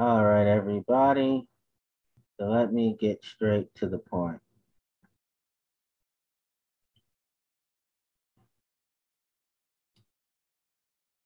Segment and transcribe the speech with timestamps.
[0.00, 1.46] All right, everybody.
[2.38, 4.40] So let me get straight to the point.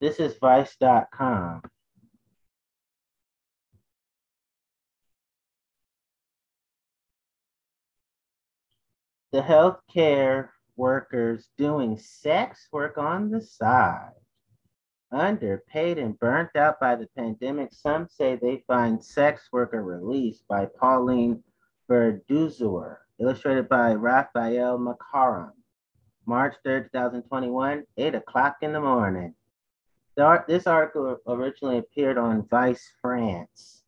[0.01, 1.63] This is vice.com.
[9.31, 14.24] The healthcare workers doing sex work on the side.
[15.15, 20.67] Underpaid and burnt out by the pandemic, some say they find sex worker release by
[20.67, 21.41] Pauline
[21.89, 25.53] Verduzier, illustrated by Raphael Makaram.
[26.27, 29.33] March 3rd, 2021, 8 o'clock in the morning.
[30.49, 33.85] This article originally appeared on Vice France.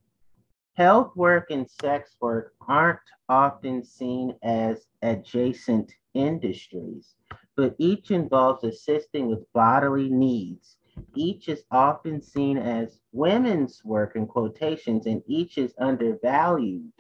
[0.75, 7.17] Health work and sex work aren't often seen as adjacent industries,
[7.57, 10.77] but each involves assisting with bodily needs.
[11.15, 16.93] Each is often seen as women's work in quotations, and each is undervalued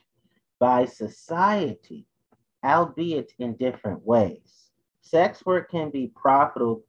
[0.59, 2.07] by society,
[2.65, 4.71] albeit in different ways.
[5.01, 6.85] Sex work can be profitable.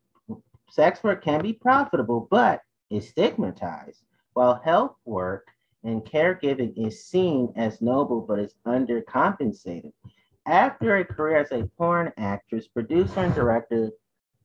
[0.70, 5.48] Sex work can be profitable, but is stigmatized, while health work
[5.84, 9.94] and caregiving is seen as noble but is undercompensated.
[10.46, 13.92] After a career as a porn actress, producer, and director,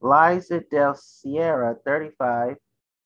[0.03, 2.56] Liza Del Sierra, 35,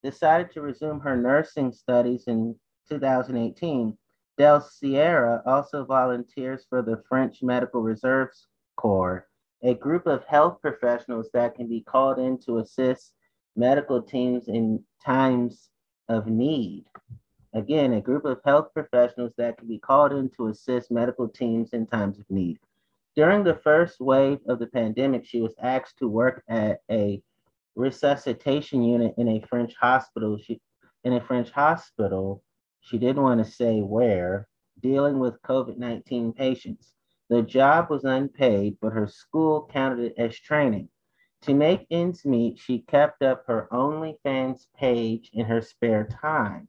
[0.03, 2.55] decided to resume her nursing studies in
[2.89, 3.97] 2018.
[4.39, 9.27] Del Sierra also volunteers for the French Medical Reserves Corps,
[9.63, 13.13] a group of health professionals that can be called in to assist
[13.57, 15.69] medical teams in times
[16.09, 16.85] of need.
[17.55, 21.71] Again, a group of health professionals that can be called in to assist medical teams
[21.73, 22.59] in times of need.
[23.17, 27.23] During the first wave of the pandemic, she was asked to work at a
[27.75, 30.37] resuscitation unit in a French hospital.
[30.37, 30.61] She,
[31.03, 32.43] in a French hospital,
[32.81, 34.47] she didn't want to say where,
[34.81, 36.93] dealing with COVID 19 patients.
[37.31, 40.91] The job was unpaid, but her school counted it as training.
[41.43, 46.69] To make ends meet, she kept up her OnlyFans page in her spare time.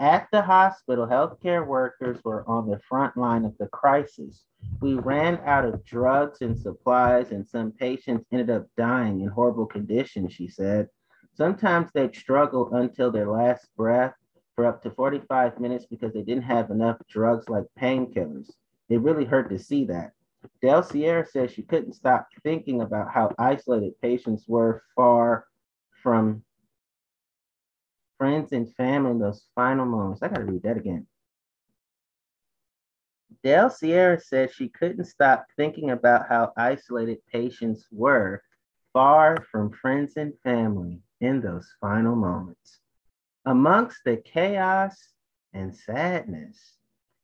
[0.00, 4.46] At the hospital, healthcare workers were on the front line of the crisis.
[4.80, 9.66] We ran out of drugs and supplies, and some patients ended up dying in horrible
[9.66, 10.88] conditions, she said.
[11.34, 14.14] Sometimes they'd struggle until their last breath
[14.56, 18.50] for up to 45 minutes because they didn't have enough drugs like painkillers.
[18.88, 20.12] It really hurt to see that.
[20.62, 25.44] Del Sierra says she couldn't stop thinking about how isolated patients were far
[26.02, 26.42] from
[28.20, 30.22] friends and family in those final moments.
[30.22, 31.06] I got to read that again.
[33.42, 38.42] Del Sierra said she couldn't stop thinking about how isolated patients were
[38.92, 42.80] far from friends and family in those final moments.
[43.46, 44.98] Amongst the chaos
[45.54, 46.76] and sadness,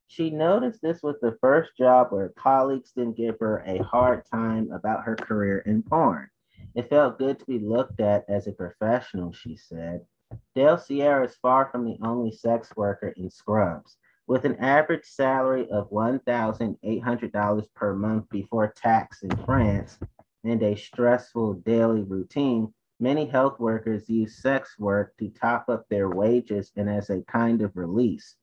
[0.07, 4.71] she noticed this was the first job where colleagues didn't give her a hard time
[4.71, 6.27] about her career in porn.
[6.73, 10.03] It felt good to be looked at as a professional, she said.
[10.57, 13.95] Del Sierra is far from the only sex worker in Scrubs.
[14.25, 19.99] With an average salary of $1,800 per month before tax in France
[20.43, 26.09] and a stressful daily routine, many health workers use sex work to top up their
[26.09, 28.35] wages and as a kind of release.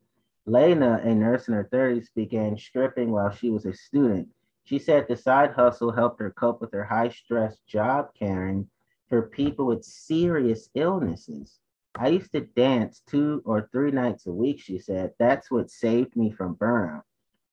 [0.47, 4.28] Lena, a nurse in her 30s, began stripping while she was a student.
[4.62, 8.71] She said the side hustle helped her cope with her high stress job caring
[9.09, 11.59] for people with serious illnesses.
[11.97, 15.12] I used to dance two or three nights a week, she said.
[15.19, 17.03] That's what saved me from burnout.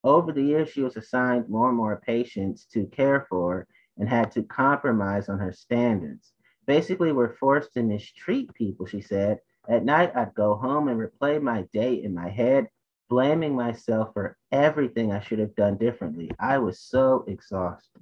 [0.04, 4.32] Over the years, she was assigned more and more patients to care for and had
[4.32, 6.34] to compromise on her standards.
[6.66, 9.40] Basically, we're forced to mistreat people, she said.
[9.70, 12.68] At night, I'd go home and replay my day in my head,
[13.10, 16.32] blaming myself for everything I should have done differently.
[16.40, 18.02] I was so exhausted.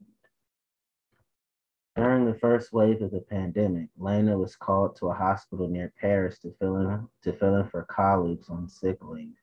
[2.00, 6.40] During the first wave of the pandemic, Lena was called to a hospital near Paris
[6.40, 9.36] to fill in, to fill in for colleagues on sick leave.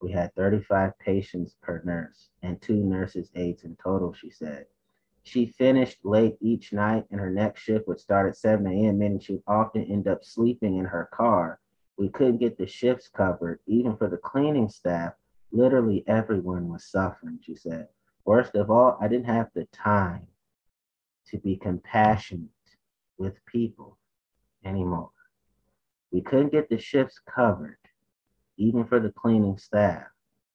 [0.00, 4.64] We had 35 patients per nurse and two nurses' aides in total, she said.
[5.24, 9.20] She finished late each night, and her next shift would start at 7 a.m., meaning
[9.20, 11.60] she'd often end up sleeping in her car.
[11.98, 15.12] We couldn't get the shifts covered, even for the cleaning staff.
[15.50, 17.88] Literally everyone was suffering, she said.
[18.24, 20.28] Worst of all, I didn't have the time
[21.30, 22.48] to be compassionate
[23.18, 23.98] with people
[24.64, 25.10] anymore.
[26.10, 27.78] We couldn't get the shifts covered,
[28.58, 30.06] even for the cleaning staff.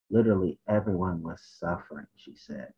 [0.10, 2.74] Literally everyone was suffering, she said.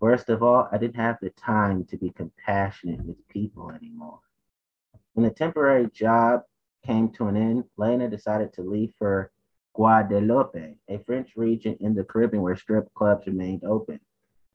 [0.00, 4.20] First of all, I didn't have the time to be compassionate with people anymore.
[5.14, 6.42] When the temporary job
[6.84, 9.30] came to an end, Lena decided to leave for
[9.74, 14.00] Guadeloupe, a French region in the Caribbean where strip clubs remained open.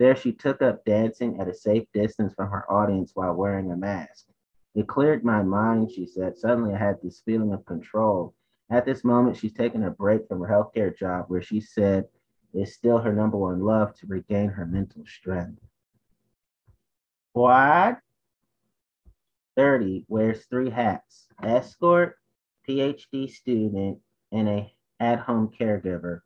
[0.02, 3.78] There, she took up dancing at a safe distance from her audience while wearing a
[3.78, 4.26] mask.
[4.74, 6.36] It cleared my mind, she said.
[6.36, 8.34] Suddenly, I had this feeling of control.
[8.72, 12.06] At this moment, she's taking a break from her healthcare job, where she said
[12.52, 15.62] is still her number one love to regain her mental strength.
[17.36, 17.98] Fuad
[19.56, 22.18] 30 wears three hats escort,
[22.68, 24.00] PhD student,
[24.32, 26.22] and a at home caregiver.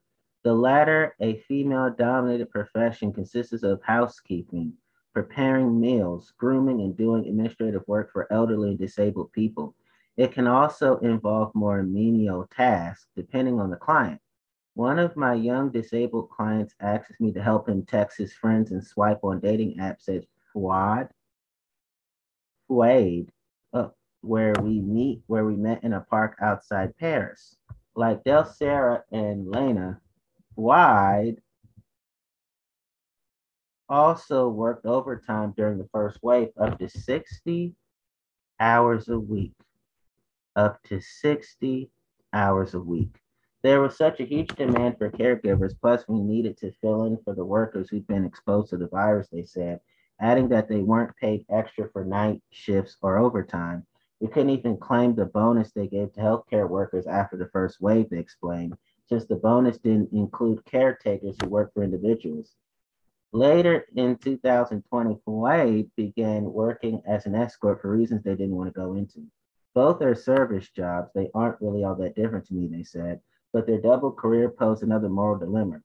[0.45, 4.73] The latter, a female dominated profession, consists of housekeeping,
[5.11, 9.73] preparing meals, grooming, and doing administrative work for elderly and disabled people.
[10.17, 14.21] It can also involve more menial tasks depending on the client.
[14.75, 18.85] One of my young disabled clients asks me to help him text his friends and
[18.85, 21.09] swipe on dating apps at Fuad,
[22.69, 23.29] Fuad,
[23.73, 23.87] uh,
[24.21, 27.57] where we meet, where we met in a park outside Paris.
[27.95, 30.01] Like Del Sierra and Lena,
[30.55, 31.37] Fuad
[33.89, 37.75] also worked overtime during the first wave, up to 60
[38.59, 39.53] hours a week.
[40.55, 41.91] Up to 60
[42.33, 43.19] hours a week.
[43.63, 47.33] There was such a huge demand for caregivers, plus, we needed to fill in for
[47.33, 49.79] the workers who'd been exposed to the virus, they said,
[50.21, 53.85] adding that they weren't paid extra for night shifts or overtime.
[54.19, 58.09] We couldn't even claim the bonus they gave to healthcare workers after the first wave,
[58.09, 62.55] they explained, since the bonus didn't include caretakers who work for individuals.
[63.33, 68.79] Later in 2020, Fuad began working as an escort for reasons they didn't want to
[68.79, 69.25] go into.
[69.73, 71.09] Both are service jobs.
[71.13, 73.19] They aren't really all that different to me, they said
[73.55, 75.79] but their double career posed another moral dilemma.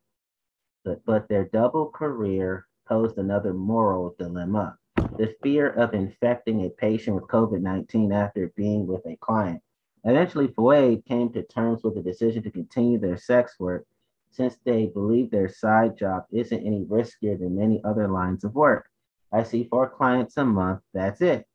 [0.85, 4.77] But, but their double career posed another moral dilemma.
[4.97, 9.63] The fear of infecting a patient with COVID 19 after being with a client.
[10.05, 13.87] Eventually, Fuad came to terms with the decision to continue their sex work
[14.31, 18.88] since they believe their side job isn't any riskier than many other lines of work.
[19.32, 21.47] I see four clients a month, that's it.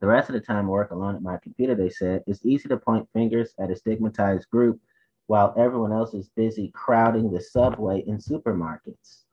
[0.00, 2.22] The rest of the time I work alone at my computer, they said.
[2.26, 4.80] It's easy to point fingers at a stigmatized group
[5.26, 9.24] while everyone else is busy crowding the subway and supermarkets.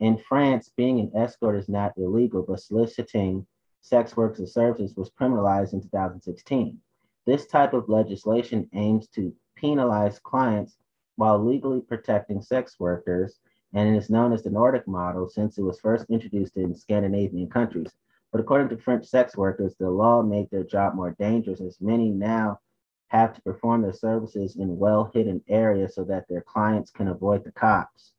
[0.00, 3.46] In France, being an escort is not illegal, but soliciting
[3.80, 6.80] sex workers and services was criminalized in 2016.
[7.28, 10.78] This type of legislation aims to penalize clients
[11.16, 13.38] while legally protecting sex workers,
[13.74, 17.50] and it is known as the Nordic model since it was first introduced in Scandinavian
[17.50, 17.92] countries.
[18.32, 22.08] But according to French sex workers, the law made their job more dangerous as many
[22.08, 22.60] now
[23.08, 27.44] have to perform their services in well hidden areas so that their clients can avoid
[27.44, 28.14] the cops.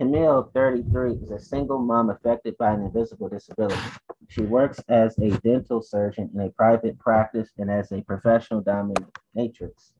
[0.00, 3.76] Camille, 33, is a single mom affected by an invisible disability.
[4.28, 9.92] She works as a dental surgeon in a private practice and as a professional dominatrix.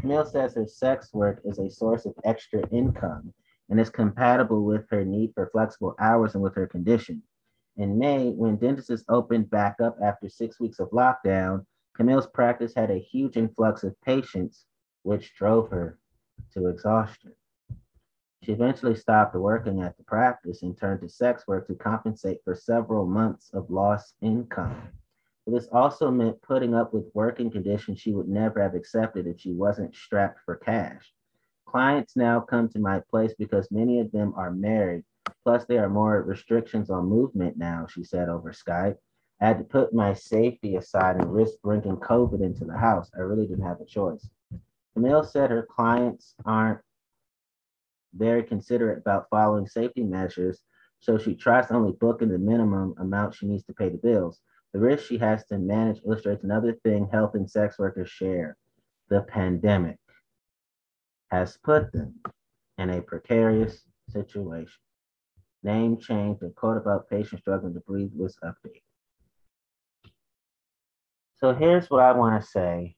[0.00, 3.34] Camille says her sex work is a source of extra income
[3.68, 7.20] and is compatible with her need for flexible hours and with her condition.
[7.78, 11.66] In May, when dentists opened back up after six weeks of lockdown,
[11.96, 14.66] Camille's practice had a huge influx of patients,
[15.02, 15.98] which drove her
[16.54, 17.32] to exhaustion.
[18.42, 22.54] She eventually stopped working at the practice and turned to sex work to compensate for
[22.54, 24.80] several months of lost income.
[25.46, 29.52] This also meant putting up with working conditions she would never have accepted if she
[29.52, 31.12] wasn't strapped for cash.
[31.66, 35.04] Clients now come to my place because many of them are married
[35.44, 38.96] Plus, there are more restrictions on movement now, she said over Skype.
[39.40, 43.10] I had to put my safety aside and risk bringing COVID into the house.
[43.16, 44.28] I really didn't have a choice.
[44.94, 46.80] Camille said her clients aren't
[48.14, 50.62] very considerate about following safety measures,
[51.00, 53.98] so she tries to only book in the minimum amount she needs to pay the
[53.98, 54.40] bills.
[54.72, 58.56] The risk she has to manage illustrates another thing health and sex workers share.
[59.08, 59.98] The pandemic
[61.30, 62.14] has put them
[62.78, 64.80] in a precarious situation.
[65.62, 68.82] Name changed and quote about patient struggling to breathe was updated.
[71.36, 72.96] So here's what I want to say,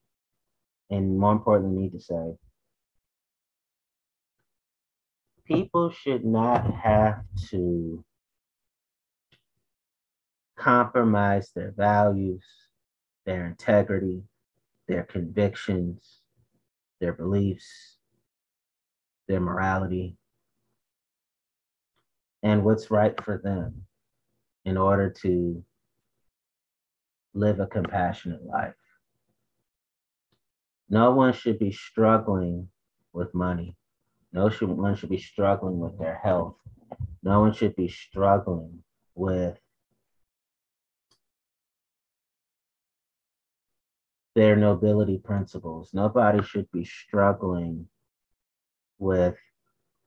[0.90, 2.36] and more importantly, need to say.
[5.50, 8.04] People should not have to
[10.56, 12.44] compromise their values,
[13.26, 14.22] their integrity,
[14.86, 16.20] their convictions,
[17.00, 17.96] their beliefs,
[19.26, 20.16] their morality
[22.42, 23.82] and what's right for them
[24.64, 25.64] in order to
[27.34, 28.74] live a compassionate life.
[30.88, 32.68] No one should be struggling
[33.12, 33.76] with money.
[34.32, 36.56] No one should be struggling with their health.
[37.22, 38.82] No one should be struggling
[39.14, 39.58] with
[44.34, 45.90] their nobility principles.
[45.92, 47.88] Nobody should be struggling
[48.98, 49.36] with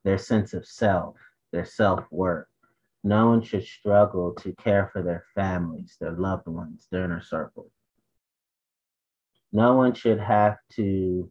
[0.03, 1.15] their sense of self,
[1.51, 2.47] their self worth.
[3.03, 7.69] No one should struggle to care for their families, their loved ones, their inner circle.
[9.51, 11.29] No one should have to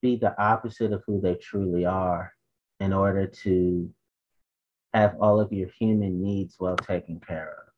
[0.00, 2.32] be the opposite of who they truly are
[2.80, 3.90] in order to
[4.94, 7.72] have all of your human needs well taken care of.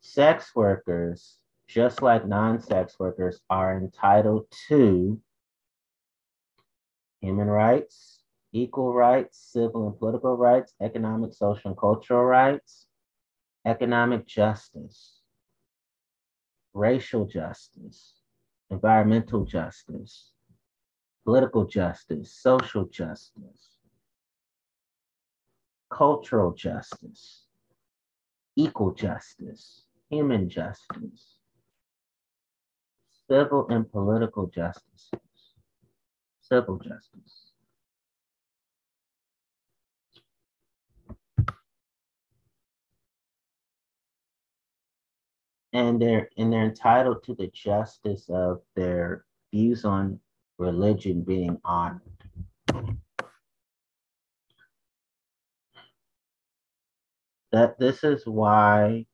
[0.00, 1.38] Sex workers,
[1.68, 5.20] just like non sex workers, are entitled to
[7.20, 8.20] human rights,
[8.52, 12.86] equal rights, civil and political rights, economic, social, and cultural rights,
[13.66, 15.15] economic justice,
[16.76, 18.16] racial justice,
[18.70, 20.32] environmental justice,
[21.24, 23.78] political justice, social justice,
[25.90, 27.44] cultural justice,
[28.56, 31.38] equal justice, human justice,
[33.28, 35.10] civil and political justice,
[36.42, 37.45] civil justice.
[45.76, 50.18] And they're and they're entitled to the justice of their views on
[50.58, 52.00] religion being honored.
[57.52, 59.06] That this is why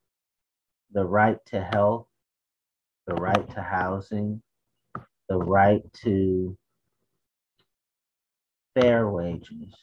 [0.92, 2.06] the right to health,
[3.08, 4.40] the right to housing,
[5.28, 6.56] the right to
[8.80, 9.74] fair wages,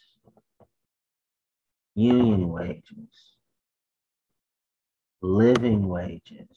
[1.95, 3.35] union wages,
[5.21, 6.49] living wages,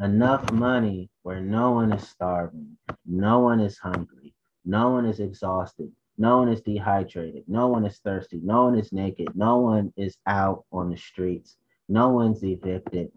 [0.00, 2.76] enough money where no one is starving,
[3.06, 4.34] no one is hungry,
[4.64, 8.92] no one is exhausted, no one is dehydrated, no one is thirsty, no one is
[8.92, 11.56] naked, no one is out on the streets,
[11.88, 13.10] no one's evicted,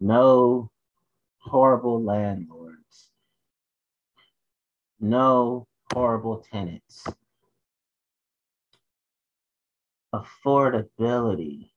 [0.00, 0.70] no
[1.38, 3.10] horrible landlords,
[5.00, 7.06] no horrible tenants.
[10.14, 11.70] Affordability.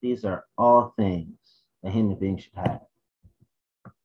[0.00, 1.36] These are all things
[1.84, 2.80] a human being should have.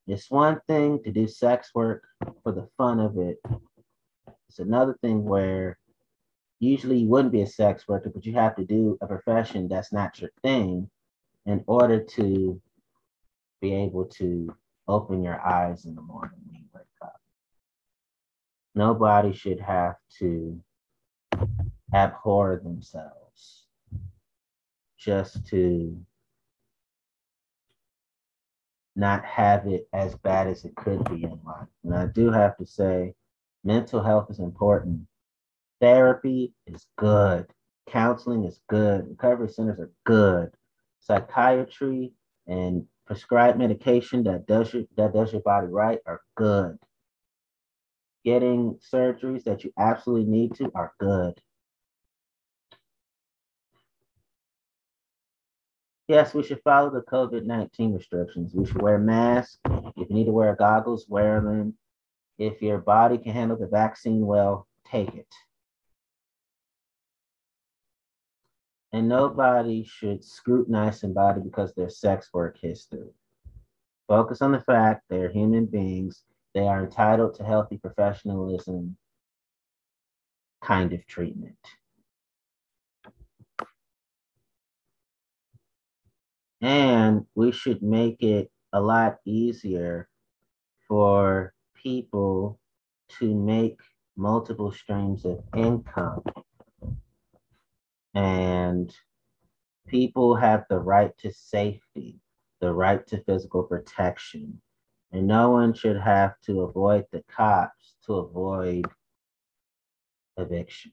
[0.07, 2.03] It's one thing to do sex work
[2.41, 3.37] for the fun of it.
[4.47, 5.77] It's another thing where
[6.59, 9.91] usually you wouldn't be a sex worker, but you have to do a profession that's
[9.91, 10.89] not your thing
[11.45, 12.61] in order to
[13.61, 14.55] be able to
[14.87, 17.19] open your eyes in the morning when you wake up.
[18.75, 20.57] Nobody should have to
[21.93, 23.65] abhor themselves
[24.97, 25.99] just to
[28.97, 31.67] not have it as bad as it could be in life.
[31.83, 33.13] And I do have to say,
[33.63, 35.01] mental health is important.
[35.79, 37.45] Therapy is good.
[37.87, 39.07] Counseling is good.
[39.07, 40.49] Recovery centers are good.
[40.99, 42.11] Psychiatry
[42.47, 46.77] and prescribed medication that does your, that does your body right are good.
[48.25, 51.39] Getting surgeries that you absolutely need to are good.
[56.07, 58.53] Yes, we should follow the COVID 19 restrictions.
[58.53, 59.59] We should wear masks.
[59.65, 61.75] If you need to wear goggles, wear them.
[62.37, 65.27] If your body can handle the vaccine well, take it.
[68.93, 73.09] And nobody should scrutinize somebody because their sex work history.
[74.07, 76.23] Focus on the fact they're human beings.
[76.53, 78.95] They are entitled to healthy professionalism
[80.63, 81.57] kind of treatment.
[86.61, 90.09] And we should make it a lot easier
[90.87, 92.59] for people
[93.19, 93.79] to make
[94.15, 96.23] multiple streams of income.
[98.15, 98.93] And
[99.87, 102.19] people have the right to safety,
[102.59, 104.61] the right to physical protection.
[105.11, 108.85] And no one should have to avoid the cops to avoid
[110.37, 110.91] eviction.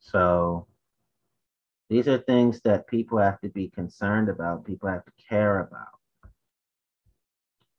[0.00, 0.66] So
[1.90, 5.98] these are things that people have to be concerned about, people have to care about.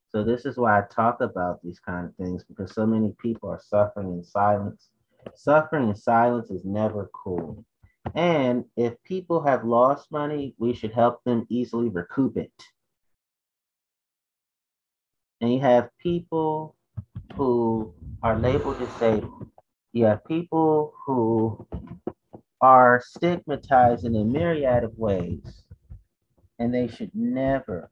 [0.09, 3.49] So this is why I talk about these kind of things because so many people
[3.49, 4.89] are suffering in silence.
[5.33, 7.63] Suffering in silence is never cool.
[8.13, 12.51] And if people have lost money, we should help them easily recoup it.
[15.39, 16.75] And you have people
[17.35, 19.47] who are labeled disabled.
[19.93, 21.65] You have people who
[22.61, 25.63] are stigmatized in a myriad of ways,
[26.59, 27.89] and they should never,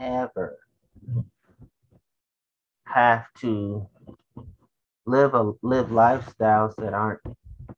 [0.00, 0.58] ever
[2.84, 3.86] have to
[5.06, 7.20] live a live lifestyles that aren't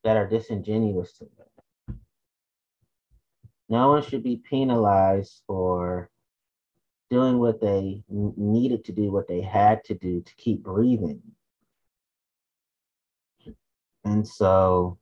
[0.02, 2.00] that are disingenuous to them.
[3.68, 6.10] No one should be penalized for
[7.10, 11.22] doing what they needed to do, what they had to do to keep breathing.
[14.04, 14.98] And so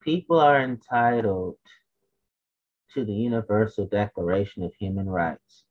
[0.00, 1.56] people are entitled
[2.94, 5.64] to the Universal Declaration of Human Rights,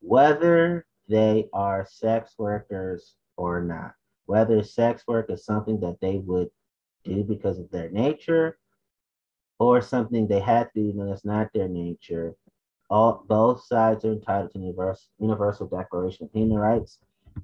[0.00, 3.94] whether they are sex workers or not,
[4.26, 6.50] whether sex work is something that they would
[7.04, 8.58] do because of their nature
[9.58, 12.34] or something they had to do and it's not their nature.
[12.90, 16.98] All both sides are entitled to universal, universal Declaration of Human Rights.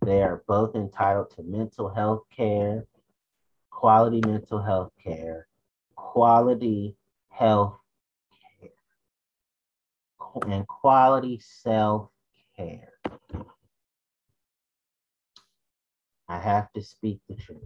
[0.05, 2.85] They are both entitled to mental health care,
[3.71, 5.47] quality mental health care,
[6.17, 6.97] quality
[7.29, 7.79] health
[8.59, 8.71] care,
[10.51, 12.09] and quality self
[12.57, 12.89] care.
[16.27, 17.61] I have to speak the truth.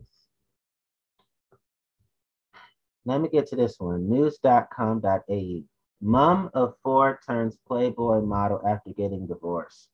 [3.05, 4.11] Let me get to this one.
[4.11, 5.63] News.com.au.
[6.03, 9.91] Mom of four turns Playboy model after getting divorced.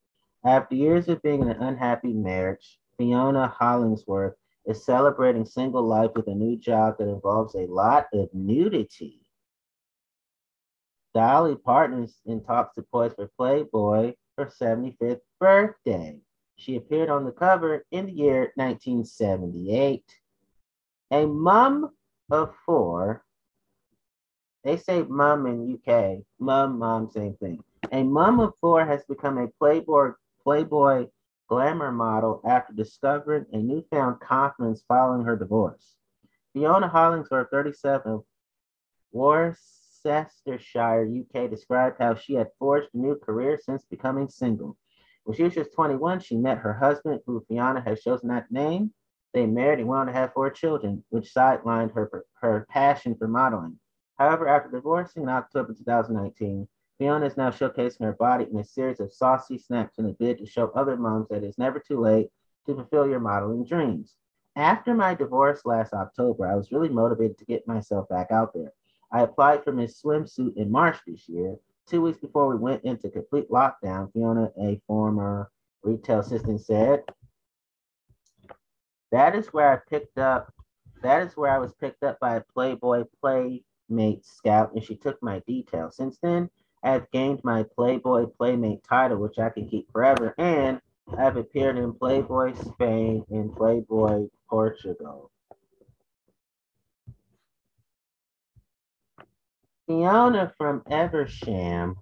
[0.46, 4.36] After years of being in an unhappy marriage, Fiona Hollingsworth
[4.66, 9.20] is celebrating single life with a new job that involves a lot of nudity.
[11.14, 16.18] Dolly Parton's in talks to poise for Playboy her 75th birthday.
[16.56, 20.04] She appeared on the cover in the year 1978.
[21.12, 21.90] A mom
[22.30, 23.25] of four,
[24.64, 27.62] they say mom in UK, mom, mom, same thing.
[27.92, 30.11] A mom of four has become a Playboy,
[30.42, 31.06] Playboy
[31.48, 35.94] glamour model after discovering a newfound confidence following her divorce.
[36.52, 38.24] Fiona Hollingsworth, 37, of
[39.12, 44.76] Worcestershire, UK, described how she had forged a new career since becoming single.
[45.24, 48.54] When she was just 21, she met her husband, who Fiona has chosen not to
[48.54, 48.92] name.
[49.34, 53.28] They married and went on to have four children, which sidelined her, her passion for
[53.28, 53.78] modeling.
[54.18, 56.68] However, after divorcing in October 2019,
[56.99, 60.39] Fiona is now showcasing her body in a series of saucy snaps in a bid
[60.39, 62.28] to show other moms that it's never too late
[62.67, 64.17] to fulfill your modeling dreams.
[64.56, 68.73] After my divorce last October, I was really motivated to get myself back out there.
[69.13, 71.56] I applied for Miss Swimsuit in March this year.
[71.87, 75.50] Two weeks before we went into complete lockdown, Fiona, a former
[75.82, 77.02] retail assistant, said,
[79.13, 80.52] That is where I picked up,
[81.02, 85.23] that is where I was picked up by a Playboy Playmate scout, and she took
[85.23, 85.97] my details.
[85.97, 86.49] Since then,
[86.86, 90.80] I've gained my Playboy Playmate title, which I can keep forever, and
[91.18, 95.32] I've appeared in Playboy Spain and Playboy Portugal.
[99.88, 101.96] Fiona from Evesham,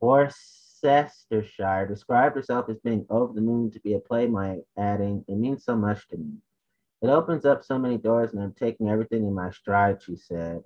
[0.00, 5.64] Worcestershire, described herself as being over the moon to be a playmate, adding, It means
[5.64, 6.32] so much to me.
[7.00, 10.64] It opens up so many doors, and I'm taking everything in my stride, she said.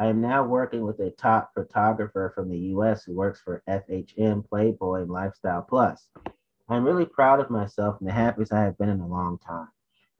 [0.00, 4.48] I am now working with a top photographer from the US who works for FHM,
[4.48, 6.06] Playboy, and Lifestyle Plus.
[6.68, 9.66] I'm really proud of myself and the happiest I have been in a long time.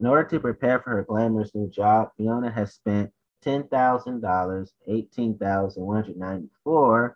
[0.00, 3.12] In order to prepare for her glamorous new job, Fiona has spent
[3.44, 7.14] $10,000, $18,194.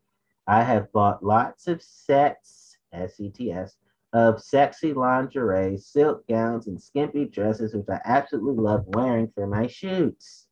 [0.46, 3.76] I have bought lots of sets, S-E-T-S,
[4.12, 9.66] of sexy lingerie, silk gowns, and skimpy dresses, which I absolutely love wearing for my
[9.66, 10.46] shoots.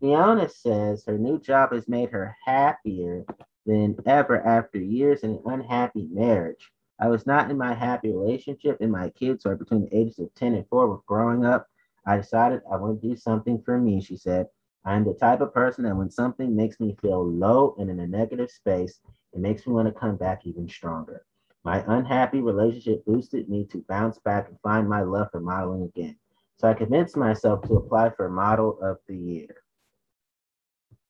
[0.00, 3.24] Fiona says her new job has made her happier
[3.66, 6.70] than ever after years in an unhappy marriage.
[7.00, 10.34] I was not in my happy relationship, and my kids are between the ages of
[10.34, 11.68] 10 and 4 were growing up.
[12.08, 14.46] I decided I want to do something for me, she said.
[14.86, 18.06] I'm the type of person that when something makes me feel low and in a
[18.06, 18.98] negative space,
[19.34, 21.26] it makes me want to come back even stronger.
[21.64, 26.16] My unhappy relationship boosted me to bounce back and find my love for modeling again.
[26.56, 29.56] So I convinced myself to apply for Model of the Year.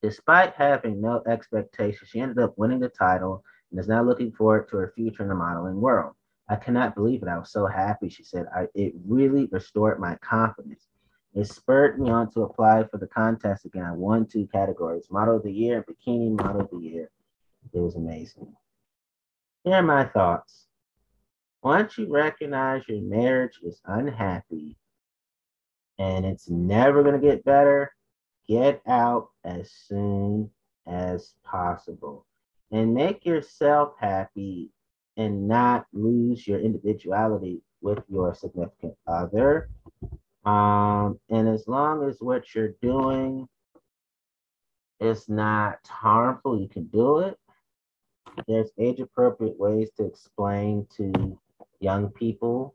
[0.02, 4.68] Despite having no expectations, she ended up winning the title and is now looking forward
[4.70, 6.14] to her future in the modeling world.
[6.48, 7.28] I cannot believe it.
[7.28, 8.46] I was so happy, she said.
[8.74, 10.86] It really restored my confidence.
[11.34, 13.84] It spurred me on to apply for the contest again.
[13.84, 17.10] I won two categories Model of the Year Bikini Model of the Year.
[17.72, 18.54] It was amazing.
[19.64, 20.68] Here are my thoughts.
[21.62, 24.76] Once you recognize your marriage is unhappy
[25.98, 27.92] and it's never going to get better,
[28.48, 30.50] get out as soon
[30.86, 32.24] as possible
[32.70, 34.70] and make yourself happy
[35.18, 39.68] and not lose your individuality with your significant other.
[40.46, 43.46] Um, and as long as what you're doing
[45.00, 47.36] is not harmful, you can do it.
[48.46, 51.38] There's age appropriate ways to explain to
[51.80, 52.74] young people.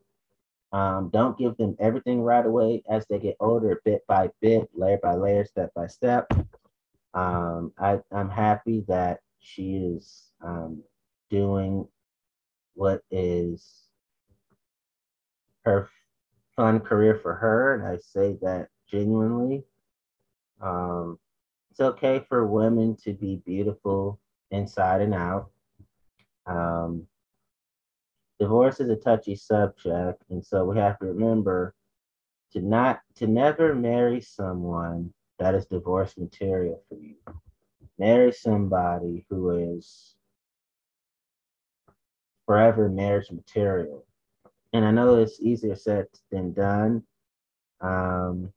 [0.73, 4.99] Um, don't give them everything right away as they get older, bit by bit, layer
[5.01, 6.27] by layer, step by step.
[7.13, 10.81] Um, I, I'm happy that she is um,
[11.29, 11.87] doing
[12.73, 13.83] what is
[15.65, 15.89] her
[16.55, 19.63] fun career for her, and I say that genuinely.
[20.61, 21.19] Um,
[21.71, 24.19] it's okay for women to be beautiful
[24.51, 25.49] inside and out.
[26.45, 27.07] Um,
[28.39, 31.73] divorce is a touchy subject, and so we have to remember
[32.51, 37.15] to not to never marry someone that is divorce material for you.
[37.97, 40.15] Marry somebody who is
[42.45, 44.05] forever marriage material.
[44.73, 47.03] And I know it's easier said than done.
[47.81, 48.51] Um,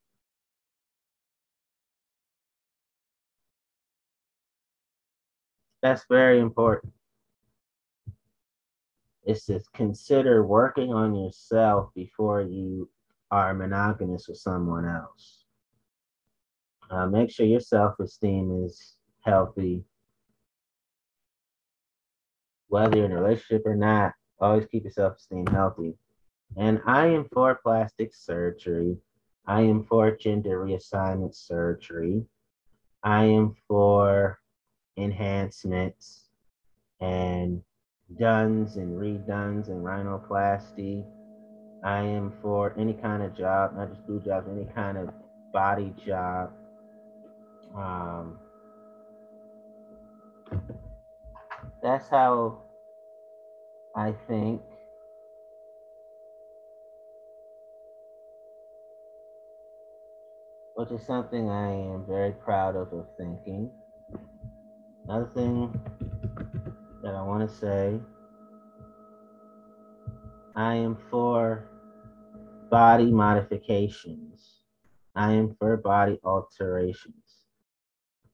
[5.83, 6.93] that's very important.
[9.25, 12.89] Is to consider working on yourself before you
[13.31, 15.45] are monogamous with someone else.
[16.91, 19.85] Uh, make sure your self esteem is healthy.
[22.69, 25.95] Whether you're in a relationship or not, always keep your self esteem healthy.
[26.57, 28.97] And I am for plastic surgery.
[29.47, 32.25] I am for gender reassignment surgery.
[33.03, 34.41] I am for
[34.97, 36.29] enhancements
[37.01, 37.63] and
[38.19, 41.05] duns and redones and rhinoplasty.
[41.85, 45.11] I am for any kind of job, not just food jobs, any kind of
[45.53, 46.51] body job.
[47.77, 48.39] Um,
[51.87, 52.59] that's how
[53.95, 54.61] I think.
[60.75, 63.71] Which is something I am very proud of of thinking.
[65.05, 65.81] Another thing
[67.05, 68.01] that I want to say
[70.57, 71.69] I am for
[72.69, 74.63] body modifications.
[75.15, 77.26] I am for body alterations.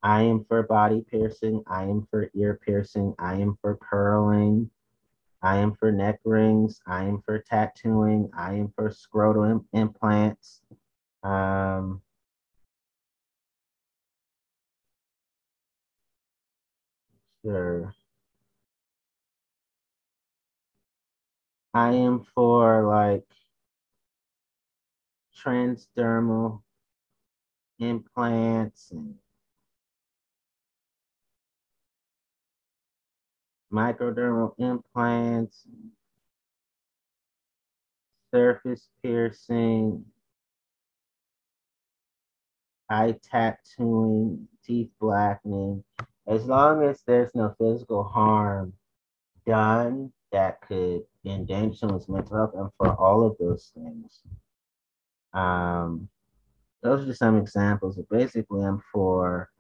[0.03, 1.63] I am for body piercing.
[1.67, 3.15] I am for ear piercing.
[3.19, 4.71] I am for pearling.
[5.43, 6.81] I am for neck rings.
[6.87, 8.31] I am for tattooing.
[8.37, 10.63] I am for scrotal Im- implants.
[11.23, 12.03] Um,
[17.45, 17.95] sure.
[21.75, 23.25] I am for like
[25.37, 26.63] transdermal
[27.79, 29.17] implants and
[33.73, 35.67] microdermal implants,
[38.33, 40.05] surface piercing,
[42.91, 45.83] eye tattooing, teeth blackening.
[46.27, 48.73] As long as there's no physical harm
[49.47, 54.23] done that could endanger someone's mental health, and for all of those things.
[55.35, 56.09] Um,
[56.83, 57.97] those are just some examples.
[57.97, 59.51] But basically, I'm for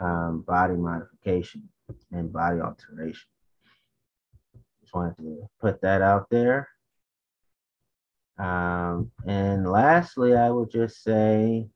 [0.00, 1.68] um, body modification
[2.12, 3.28] and body alteration.
[4.94, 6.68] Wanted to put that out there.
[8.38, 11.66] Um, and lastly, I would just say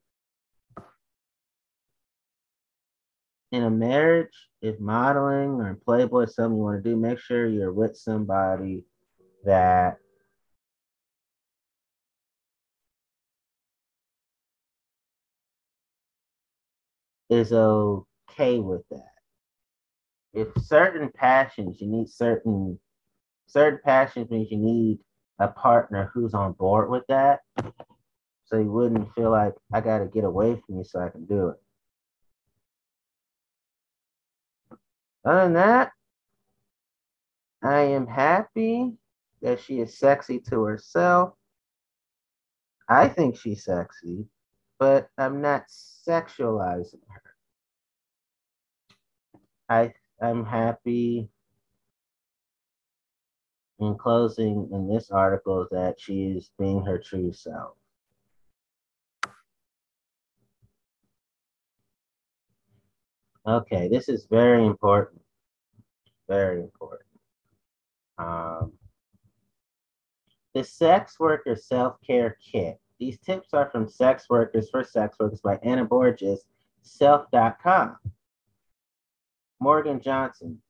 [3.50, 7.46] in a marriage, if modeling or Playboy is something you want to do, make sure
[7.46, 8.85] you're with somebody
[9.44, 9.96] that
[17.31, 19.12] is okay with that.
[20.35, 22.78] If certain passions, you need certain
[23.48, 24.98] certain passions means you need
[25.40, 27.40] a partner who's on board with that.
[28.44, 31.48] So you wouldn't feel like I gotta get away from you so I can do
[31.48, 31.56] it.
[35.24, 35.92] Other than that,
[37.62, 38.92] I am happy
[39.42, 41.34] that she is sexy to herself.
[42.88, 44.26] I think she's sexy,
[44.78, 47.34] but I'm not sexualizing her.
[49.68, 51.28] I I'm happy
[53.80, 57.74] in closing in this article that she is being her true self.
[63.46, 65.22] Okay, this is very important.
[66.28, 67.08] Very important.
[68.18, 68.72] Um,
[70.54, 72.78] The Sex Worker Self Care Kit.
[72.98, 76.44] These tips are from Sex Workers for Sex Workers by Anna Borges,
[76.82, 77.96] self.com.
[79.60, 80.60] Morgan Johnson.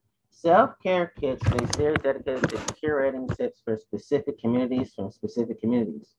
[0.41, 5.61] Self care kits is a series dedicated to curating tips for specific communities from specific
[5.61, 6.15] communities.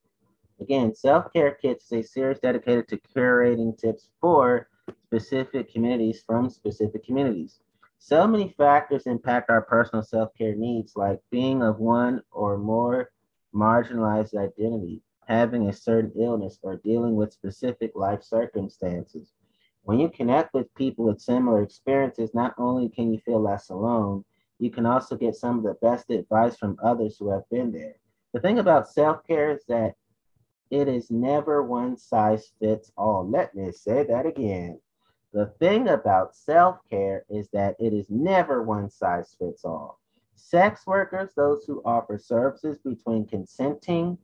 [0.59, 4.67] Again, self care kits is a series dedicated to curating tips for
[5.05, 7.61] specific communities from specific communities.
[7.99, 13.11] So many factors impact our personal self care needs, like being of one or more
[13.55, 19.31] marginalized identity, having a certain illness, or dealing with specific life circumstances.
[19.83, 24.23] When you connect with people with similar experiences, not only can you feel less alone,
[24.59, 27.95] you can also get some of the best advice from others who have been there.
[28.33, 29.95] The thing about self care is that
[30.69, 33.27] it is never one size fits all.
[33.27, 34.79] Let me say that again.
[35.33, 39.99] The thing about self care is that it is never one size fits all.
[40.35, 44.17] Sex workers, those who offer services between consenting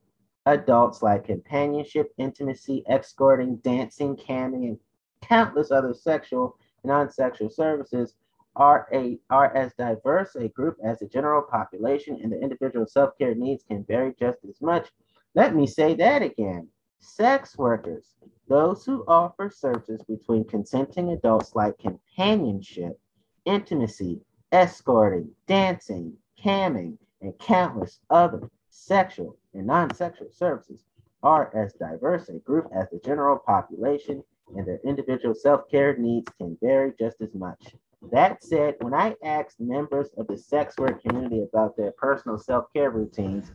[0.45, 4.79] adults like companionship, intimacy, escorting, dancing, camming, and
[5.21, 8.15] countless other sexual and non-sexual services
[8.55, 13.35] are a are as diverse a group as the general population and the individual self-care
[13.35, 14.89] needs can vary just as much.
[15.33, 16.69] Let me say that again.
[16.99, 18.15] Sex workers,
[18.47, 22.99] those who offer services between consenting adults like companionship,
[23.43, 30.83] intimacy, escorting, dancing, camming, and countless other sexual and non-sexual services
[31.23, 34.23] are as diverse a group as the general population
[34.55, 37.75] and their individual self-care needs can vary just as much.
[38.11, 42.91] That said, when I asked members of the sex work community about their personal self-care
[42.91, 43.51] routines,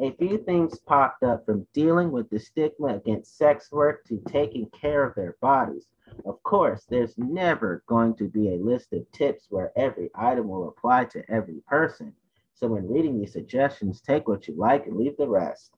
[0.00, 4.68] a few things popped up from dealing with the stigma against sex work to taking
[4.70, 5.86] care of their bodies.
[6.26, 10.68] Of course, there's never going to be a list of tips where every item will
[10.68, 12.12] apply to every person.
[12.54, 15.72] So when reading these suggestions, take what you like and leave the rest.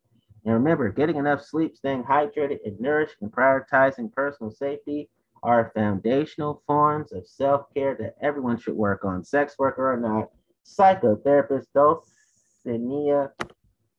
[0.44, 5.08] And remember, getting enough sleep, staying hydrated and nourished, and prioritizing personal safety
[5.42, 10.30] are foundational forms of self care that everyone should work on, sex worker or not.
[10.66, 13.30] Psychotherapist Dulcinea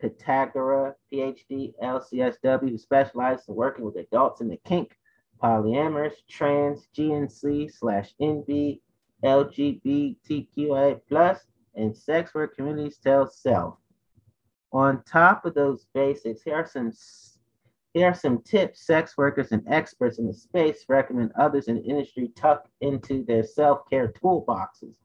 [0.01, 4.97] Pitagora, PhD, LCSW, who specializes in working with adults in the kink,
[5.41, 8.81] polyamorous, trans, GNC slash NB,
[9.23, 11.39] LGBTQA plus,
[11.75, 13.77] and sex work communities tell self.
[14.75, 16.91] On top of those basics, here are some
[17.93, 21.81] here are some tips sex workers and experts in the space recommend others in the
[21.83, 24.97] industry tuck into their self-care toolboxes.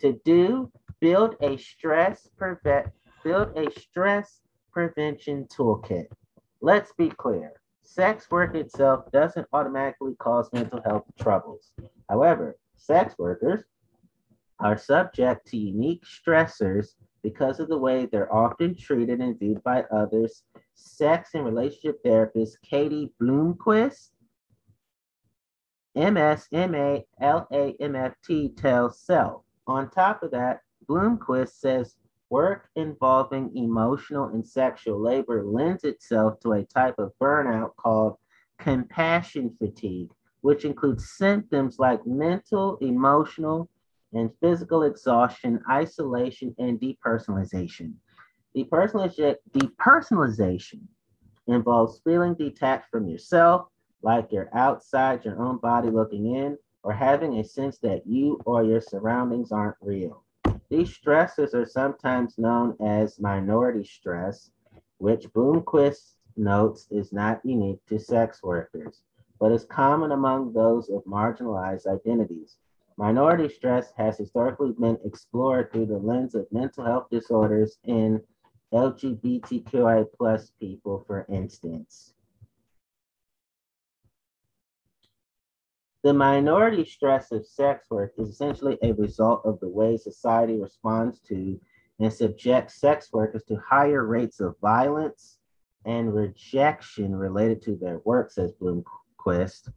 [0.00, 2.88] To do, build a stress prevent
[3.24, 6.08] build a stress prevention toolkit.
[6.60, 7.52] Let's be clear.
[7.84, 11.72] Sex work itself doesn't automatically cause mental health troubles.
[12.10, 13.64] However, sex workers
[14.60, 19.82] are subject to unique stressors because of the way they're often treated and viewed by
[19.92, 20.44] others.
[20.76, 24.10] Sex and relationship therapist Katie Bloomquist,
[25.96, 27.06] MSMALAMFT,
[28.56, 29.42] tells Self.
[29.66, 31.96] On top of that, Bloomquist says
[32.30, 38.18] work involving emotional and sexual labor lends itself to a type of burnout called
[38.60, 40.10] compassion fatigue,
[40.42, 43.68] which includes symptoms like mental, emotional,
[44.12, 47.92] and physical exhaustion, isolation, and depersonalization.
[48.56, 50.80] Depersonalization,
[51.46, 53.68] involves feeling detached from yourself,
[54.02, 58.62] like you're outside your own body looking in, or having a sense that you or
[58.62, 60.24] your surroundings aren't real.
[60.68, 64.50] These stresses are sometimes known as minority stress,
[64.98, 69.02] which Bloomquist notes is not unique to sex workers,
[69.38, 72.56] but is common among those of marginalized identities.
[72.98, 78.22] Minority stress has historically been explored through the lens of mental health disorders in
[78.72, 82.14] LGBTQI plus people, for instance.
[86.02, 91.20] The minority stress of sex work is essentially a result of the way society responds
[91.28, 91.60] to
[91.98, 95.38] and subjects sex workers to higher rates of violence
[95.84, 99.70] and rejection related to their work, says Bloomquist.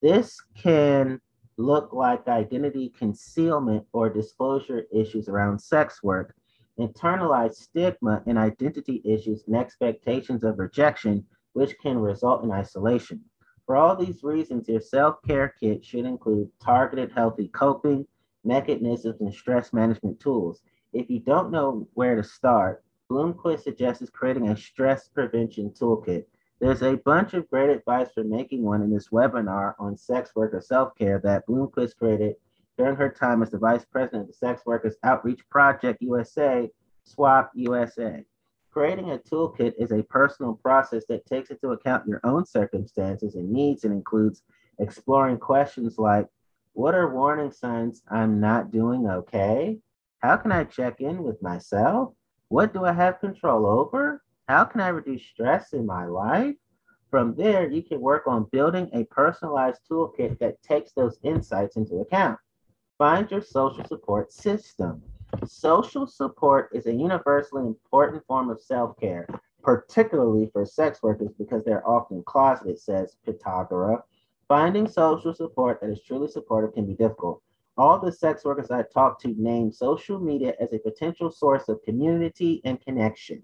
[0.00, 1.20] This can
[1.56, 6.34] look like identity concealment or disclosure issues around sex work,
[6.78, 13.20] internalized stigma and identity issues and expectations of rejection, which can result in isolation.
[13.66, 18.06] For all these reasons, your self care kit should include targeted healthy coping
[18.44, 20.62] mechanisms and stress management tools.
[20.92, 26.24] If you don't know where to start, Bloomquist suggests creating a stress prevention toolkit
[26.64, 30.62] there's a bunch of great advice for making one in this webinar on sex worker
[30.62, 32.36] self-care that Bloomquist created
[32.78, 36.70] during her time as the vice president of the Sex Workers Outreach Project USA,
[37.04, 38.24] SWOP USA.
[38.70, 43.52] Creating a toolkit is a personal process that takes into account your own circumstances and
[43.52, 44.42] needs and includes
[44.78, 46.26] exploring questions like
[46.72, 49.80] what are warning signs I'm not doing okay?
[50.20, 52.14] How can I check in with myself?
[52.48, 54.23] What do I have control over?
[54.46, 56.54] How can I reduce stress in my life?
[57.10, 62.00] From there, you can work on building a personalized toolkit that takes those insights into
[62.00, 62.38] account.
[62.98, 65.02] Find your social support system.
[65.46, 69.26] Social support is a universally important form of self care,
[69.62, 74.02] particularly for sex workers because they're often closeted, says Pitagora.
[74.46, 77.40] Finding social support that is truly supportive can be difficult.
[77.78, 81.82] All the sex workers I talked to name social media as a potential source of
[81.82, 83.42] community and connection.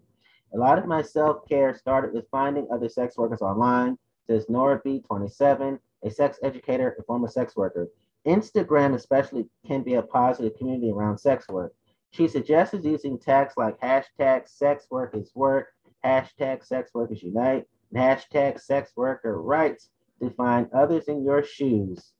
[0.52, 4.80] A lot of my self care started with finding other sex workers online, says Nora
[4.84, 7.88] B, 27, a sex educator and former sex worker.
[8.26, 11.72] Instagram, especially, can be a positive community around sex work.
[12.10, 15.68] She suggests using tags like hashtag sex work is work,
[16.04, 22.12] hashtag sex workers unite, and hashtag sex worker rights to find others in your shoes.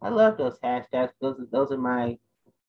[0.00, 1.12] I love those hashtags.
[1.20, 2.18] Those, those are my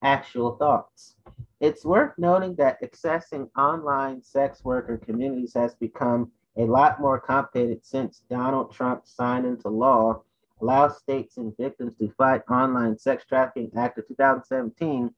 [0.06, 1.16] actual thoughts.
[1.60, 7.84] It's worth noting that accessing online sex worker communities has become a lot more complicated
[7.84, 10.22] since Donald Trump signed into law
[10.62, 15.12] allows states and victims to fight online sex trafficking act of 2017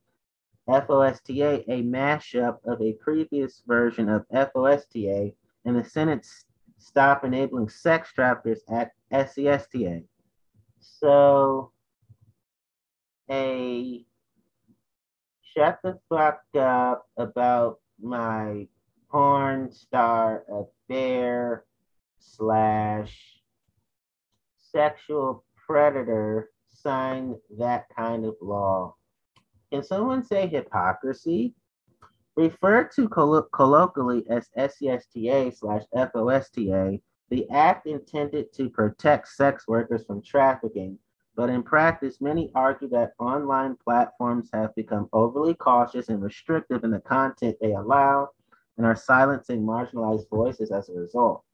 [0.68, 5.32] FOSTA a mashup of a previous version of FOSTA
[5.64, 6.26] and the Senate
[6.78, 10.02] Stop Enabling Sex Traffickers Act SESTA.
[10.80, 11.72] So
[13.30, 14.04] a
[15.56, 18.66] shut the fuck up about my
[19.10, 21.64] porn star affair
[22.18, 23.40] slash
[24.56, 28.94] sexual predator sign that kind of law.
[29.72, 31.54] Can someone say hypocrisy?
[32.36, 40.06] Referred to collo- colloquially as SESTA slash FOSTA, the act intended to protect sex workers
[40.06, 40.98] from trafficking,
[41.38, 46.90] but in practice, many argue that online platforms have become overly cautious and restrictive in
[46.90, 48.28] the content they allow
[48.76, 51.44] and are silencing marginalized voices as a result.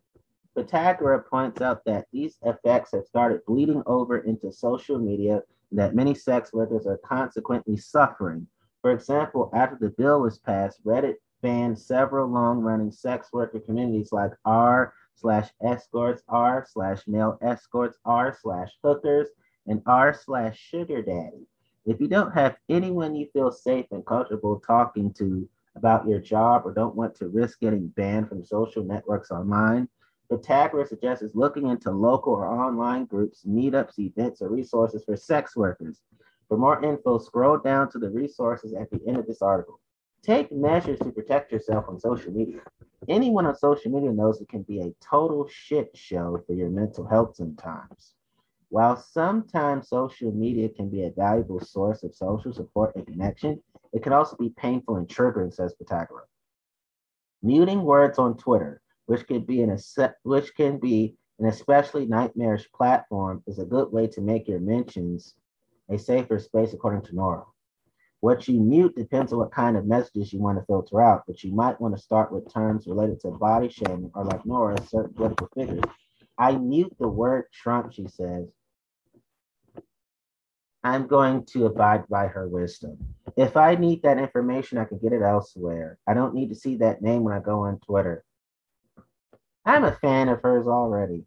[0.57, 5.95] Pitagora points out that these effects have started bleeding over into social media and that
[5.95, 8.47] many sex workers are consequently suffering.
[8.81, 14.33] For example, after the bill was passed, Reddit banned several long-running sex worker communities like
[14.47, 19.29] r slash escorts, r slash male escorts, r slash hookers,
[19.67, 21.47] and r slash sugar daddy.
[21.87, 26.63] If you don't have anyone you feel safe and comfortable talking to about your job
[26.65, 29.89] or don't want to risk getting banned from social networks online,
[30.31, 36.01] Pythagoras suggests looking into local or online groups, meetups, events, or resources for sex workers.
[36.49, 39.81] For more info, scroll down to the resources at the end of this article.
[40.23, 42.61] Take measures to protect yourself on social media.
[43.09, 47.07] Anyone on social media knows it can be a total shit show for your mental
[47.07, 48.15] health sometimes.
[48.75, 54.03] While sometimes social media can be a valuable source of social support and connection, it
[54.03, 56.27] can also be painful and triggering, says Pythagoras.
[57.41, 59.79] Muting words on Twitter which can be an
[60.25, 65.37] which can be an especially nightmarish platform, is a good way to make your mentions
[65.89, 67.45] a safer space, according to Nora.
[68.19, 71.45] What you mute depends on what kind of messages you want to filter out, but
[71.45, 75.15] you might want to start with terms related to body shaming or, like Nora, certain
[75.15, 75.85] political figures.
[76.37, 78.49] I mute the word Trump, she says.
[80.85, 82.99] I'm going to abide by her wisdom.
[83.39, 85.99] If I need that information, I can get it elsewhere.
[86.07, 88.23] I don't need to see that name when I go on Twitter.
[89.65, 91.25] I'm a fan of hers already.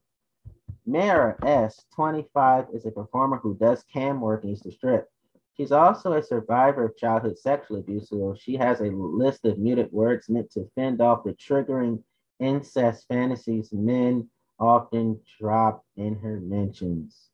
[0.85, 5.09] Mara S, 25, is a performer who does cam work and used to strip.
[5.57, 9.91] She's also a survivor of childhood sexual abuse, so she has a list of muted
[9.91, 12.03] words meant to fend off the triggering
[12.39, 17.31] incest fantasies men often drop in her mentions.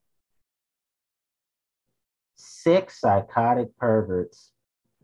[2.63, 4.53] Six psychotic perverts.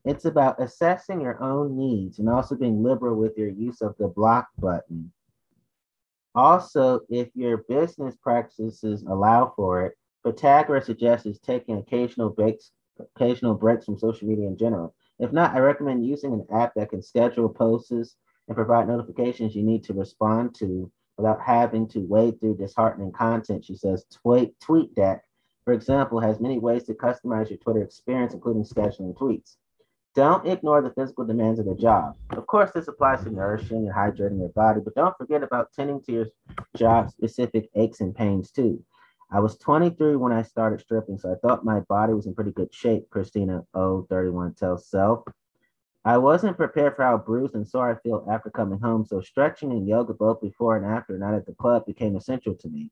[0.06, 4.08] It's about assessing your own needs and also being liberal with your use of the
[4.08, 5.12] block button.
[6.36, 13.84] Also, if your business practices allow for it, Pythagoras suggests taking occasional breaks, occasional breaks
[13.84, 14.96] from social media in general.
[15.20, 19.64] If not, I recommend using an app that can schedule posts and provide notifications you
[19.64, 23.66] need to respond to without having to wade through disheartening content.
[23.66, 25.20] She says tweet TweetDeck,
[25.70, 29.58] for example, has many ways to customize your Twitter experience, including scheduling tweets.
[30.16, 32.16] Don't ignore the physical demands of the job.
[32.32, 36.02] Of course, this applies to nourishing and hydrating your body, but don't forget about tending
[36.06, 36.26] to your
[36.76, 38.84] job specific aches and pains too.
[39.32, 42.52] I was 23 when I started stripping, so I thought my body was in pretty
[42.52, 45.24] good shape, Christina O31 tells Self.
[46.04, 49.72] I wasn't prepared for how bruised and sore I feel after coming home, so stretching
[49.72, 52.90] and yoga both before and after night at the club became essential to me.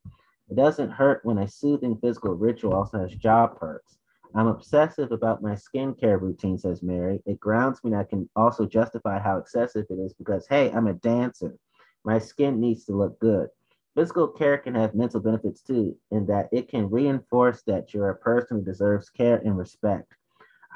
[0.50, 3.98] It doesn't hurt when a soothing physical ritual also has job perks.
[4.36, 7.22] I'm obsessive about my skincare routine, says Mary.
[7.26, 10.88] It grounds me and I can also justify how excessive it is because, hey, I'm
[10.88, 11.58] a dancer.
[12.06, 13.50] My skin needs to look good.
[13.96, 18.16] Physical care can have mental benefits too, in that it can reinforce that you're a
[18.16, 20.14] person who deserves care and respect.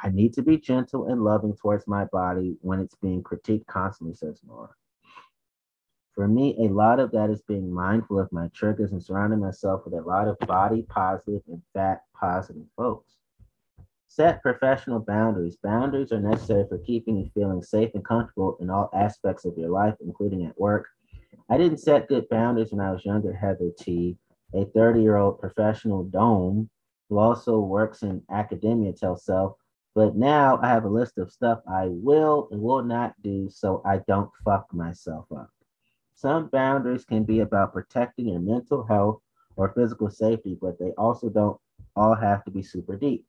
[0.03, 4.15] I need to be gentle and loving towards my body when it's being critiqued constantly,
[4.15, 4.69] says Nora.
[6.22, 9.82] For me, a lot of that is being mindful of my triggers and surrounding myself
[9.86, 13.15] with a lot of body positive and fat positive folks.
[14.07, 15.57] Set professional boundaries.
[15.63, 19.72] Boundaries are necessary for keeping you feeling safe and comfortable in all aspects of your
[19.72, 20.86] life, including at work.
[21.49, 24.15] I didn't set good boundaries when I was younger, Heather T.,
[24.53, 26.69] a 30 year old professional dome
[27.09, 29.55] who also works in academia, tells Self.
[29.95, 33.82] But now I have a list of stuff I will and will not do so
[33.84, 35.49] I don't fuck myself up.
[36.22, 39.24] Some boundaries can be about protecting your mental health
[39.55, 41.59] or physical safety, but they also don't
[41.95, 43.26] all have to be super deep.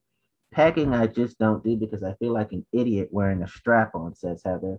[0.51, 4.15] Pegging, I just don't do because I feel like an idiot wearing a strap on,
[4.15, 4.79] says Heather.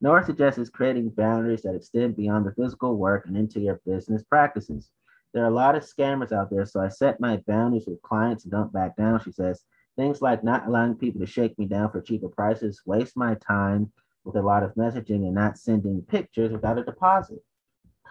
[0.00, 4.90] Nora suggests creating boundaries that extend beyond the physical work and into your business practices.
[5.32, 8.42] There are a lot of scammers out there, so I set my boundaries with clients
[8.42, 9.62] and don't back down, she says.
[9.94, 13.92] Things like not allowing people to shake me down for cheaper prices, waste my time
[14.24, 17.38] with a lot of messaging, and not sending pictures without a deposit.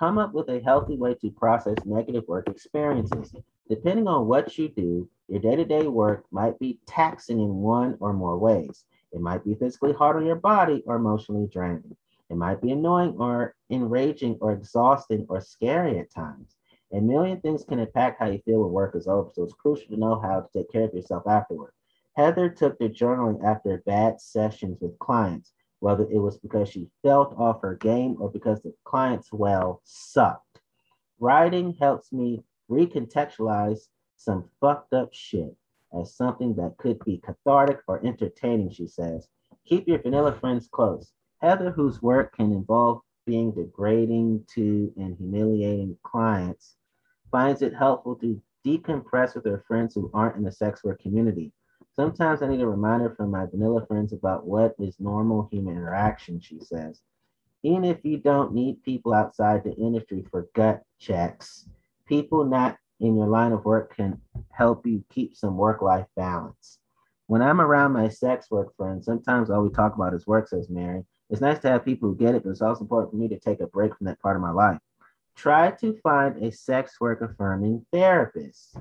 [0.01, 3.35] Come up with a healthy way to process negative work experiences.
[3.69, 7.97] Depending on what you do, your day to day work might be taxing in one
[7.99, 8.85] or more ways.
[9.11, 11.95] It might be physically hard on your body or emotionally draining.
[12.31, 16.55] It might be annoying or enraging or exhausting or scary at times.
[16.91, 19.89] A million things can impact how you feel when work is over, so it's crucial
[19.89, 21.73] to know how to take care of yourself afterward.
[22.13, 27.35] Heather took to journaling after bad sessions with clients whether it was because she felt
[27.37, 30.61] off her game or because the client's well sucked.
[31.19, 35.55] Writing helps me recontextualize some fucked up shit
[35.99, 39.27] as something that could be cathartic or entertaining, she says.
[39.65, 41.11] Keep your vanilla friends close.
[41.39, 46.75] Heather, whose work can involve being degrading to and humiliating clients,
[47.31, 51.51] finds it helpful to decompress with her friends who aren't in the sex work community.
[51.95, 56.39] Sometimes I need a reminder from my vanilla friends about what is normal human interaction,
[56.39, 57.01] she says.
[57.63, 61.67] Even if you don't need people outside the industry for gut checks,
[62.07, 64.19] people not in your line of work can
[64.51, 66.79] help you keep some work life balance.
[67.27, 70.69] When I'm around my sex work friends, sometimes all we talk about is work, says
[70.69, 71.03] Mary.
[71.29, 73.39] It's nice to have people who get it, but it's also important for me to
[73.39, 74.79] take a break from that part of my life.
[75.35, 78.75] Try to find a sex work affirming therapist.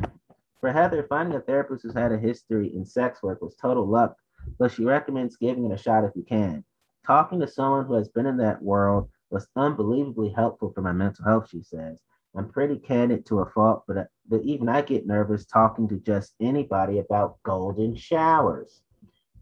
[0.61, 4.17] For Heather, finding a therapist who's had a history in sex work was total luck,
[4.59, 6.65] but she recommends giving it a shot if you can.
[7.07, 11.25] Talking to someone who has been in that world was unbelievably helpful for my mental
[11.25, 12.03] health, she says.
[12.37, 15.97] I'm pretty candid to a fault, but, uh, but even I get nervous talking to
[15.99, 18.83] just anybody about golden showers.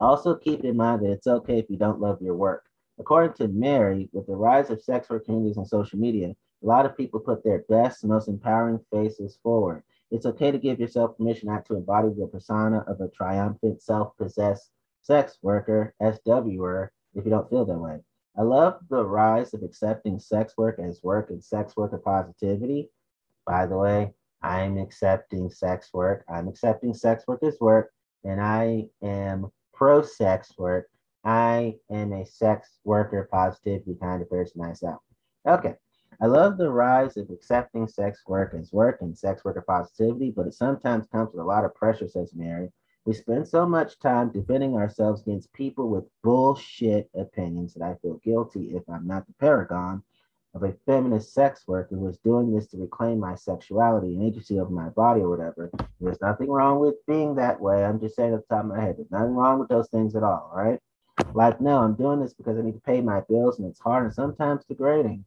[0.00, 2.66] Also, keep in mind that it's okay if you don't love your work.
[2.98, 6.34] According to Mary, with the rise of sex work communities on social media,
[6.64, 9.82] a lot of people put their best, most empowering faces forward.
[10.10, 14.16] It's okay to give yourself permission not to embody the persona of a triumphant, self
[14.16, 14.70] possessed
[15.02, 17.98] sex worker, SWer, if you don't feel that way.
[18.36, 22.88] I love the rise of accepting sex work as work and sex worker positivity.
[23.46, 26.24] By the way, I'm accepting sex work.
[26.28, 27.92] I'm accepting sex work as work,
[28.24, 30.88] and I am pro sex work.
[31.24, 35.00] I am a sex worker positivity kind of person myself.
[35.46, 35.74] Okay,
[36.20, 40.46] I love the rise of accepting sex work as work and sex worker positivity, but
[40.46, 42.70] it sometimes comes with a lot of pressure, says Mary.
[43.04, 48.20] We spend so much time defending ourselves against people with bullshit opinions that I feel
[48.24, 50.02] guilty if I'm not the paragon
[50.54, 54.60] of a feminist sex worker who is doing this to reclaim my sexuality and agency
[54.60, 55.70] over my body or whatever.
[56.00, 57.84] There's nothing wrong with being that way.
[57.84, 60.14] I'm just saying at the top of my head, there's nothing wrong with those things
[60.14, 60.78] at all, right?
[61.34, 64.04] Like, no, I'm doing this because I need to pay my bills and it's hard
[64.04, 65.24] and sometimes degrading.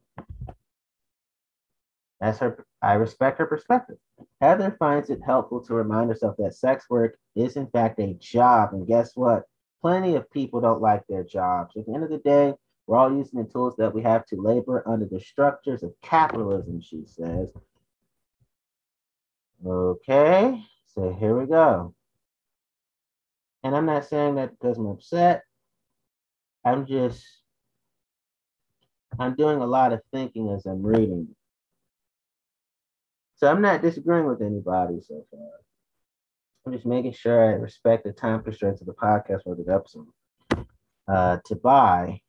[2.20, 3.96] That's her, I respect her perspective.
[4.40, 8.70] Heather finds it helpful to remind herself that sex work is, in fact, a job.
[8.72, 9.44] And guess what?
[9.80, 11.76] Plenty of people don't like their jobs.
[11.76, 12.54] At the end of the day,
[12.86, 16.80] we're all using the tools that we have to labor under the structures of capitalism,
[16.80, 17.52] she says.
[19.64, 21.94] Okay, so here we go.
[23.62, 25.42] And I'm not saying that because I'm upset.
[26.64, 27.24] I'm just,
[29.18, 31.28] I'm doing a lot of thinking as I'm reading.
[33.38, 35.40] So I'm not disagreeing with anybody so far.
[36.66, 40.08] I'm just making sure I respect the time constraints of the podcast for this episode.
[41.06, 42.20] Uh, to buy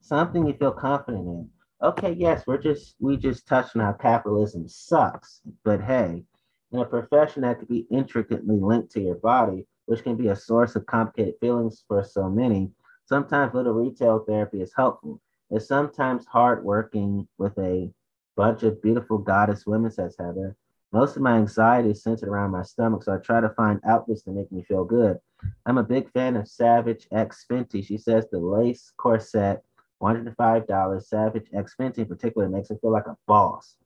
[0.00, 1.50] something you feel confident in.
[1.82, 6.24] Okay, yes, we're just we just touched on how capitalism sucks, but hey,
[6.72, 10.36] in a profession that could be intricately linked to your body, which can be a
[10.36, 12.70] source of complicated feelings for so many,
[13.04, 15.20] sometimes little retail therapy is helpful.
[15.50, 17.92] It's sometimes hard working with a
[18.36, 20.56] bunch of beautiful goddess women, says Heather.
[20.92, 24.22] Most of my anxiety is centered around my stomach, so I try to find outfits
[24.22, 25.18] to make me feel good.
[25.66, 27.84] I'm a big fan of Savage X Fenty.
[27.84, 29.64] She says the lace corset
[30.02, 31.02] $105.
[31.02, 33.76] Savage X Fenty in particular makes it feel like a boss.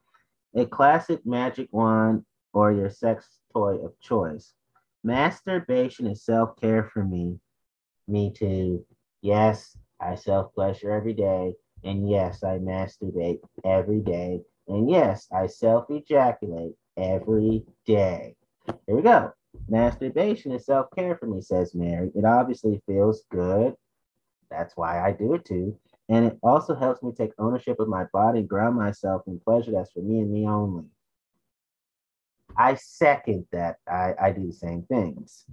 [0.54, 4.52] A classic magic wand or your sex toy of choice.
[5.02, 7.38] Masturbation is self care for me.
[8.06, 8.84] Me too.
[9.22, 11.54] Yes, I self pleasure every day.
[11.84, 14.40] And yes, I masturbate every day.
[14.68, 18.36] And yes, I self ejaculate every day.
[18.86, 19.32] Here we go.
[19.68, 22.10] Masturbation is self care for me, says Mary.
[22.14, 23.74] It obviously feels good.
[24.50, 25.78] That's why I do it too.
[26.08, 29.92] And it also helps me take ownership of my body, ground myself in pleasure that's
[29.92, 30.86] for me and me only.
[32.56, 33.76] I second that.
[33.88, 35.44] I, I do the same things.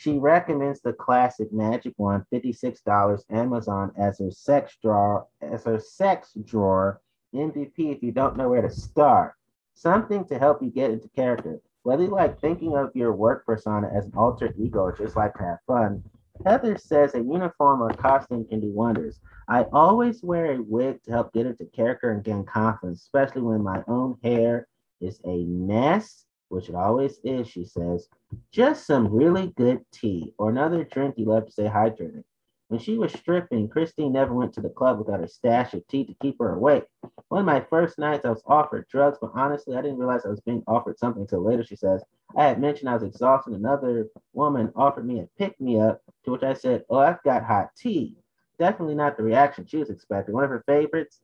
[0.00, 6.32] She recommends the classic Magic Wand, $56 Amazon as her sex drawer, as her sex
[6.46, 7.02] drawer
[7.34, 9.34] MVP if you don't know where to start.
[9.74, 11.60] Something to help you get into character.
[11.82, 15.34] Whether you like thinking of your work persona as an alter ego or just like
[15.34, 16.02] to have fun,
[16.46, 19.20] Heather says a uniform or costume can do wonders.
[19.50, 23.62] I always wear a wig to help get into character and gain confidence, especially when
[23.62, 24.66] my own hair
[25.02, 28.08] is a mess, which it always is, she says.
[28.52, 32.24] Just some really good tea or another drink you love to stay hydrated.
[32.68, 36.04] When she was stripping, Christine never went to the club without a stash of tea
[36.04, 36.84] to keep her awake.
[37.28, 40.28] One of my first nights, I was offered drugs, but honestly, I didn't realize I
[40.28, 42.04] was being offered something until later, she says.
[42.36, 43.54] I had mentioned I was exhausted.
[43.54, 47.44] Another woman offered me a pick me up, to which I said, Oh, I've got
[47.44, 48.16] hot tea
[48.60, 50.34] definitely not the reaction she was expecting.
[50.34, 51.20] One of her favorites,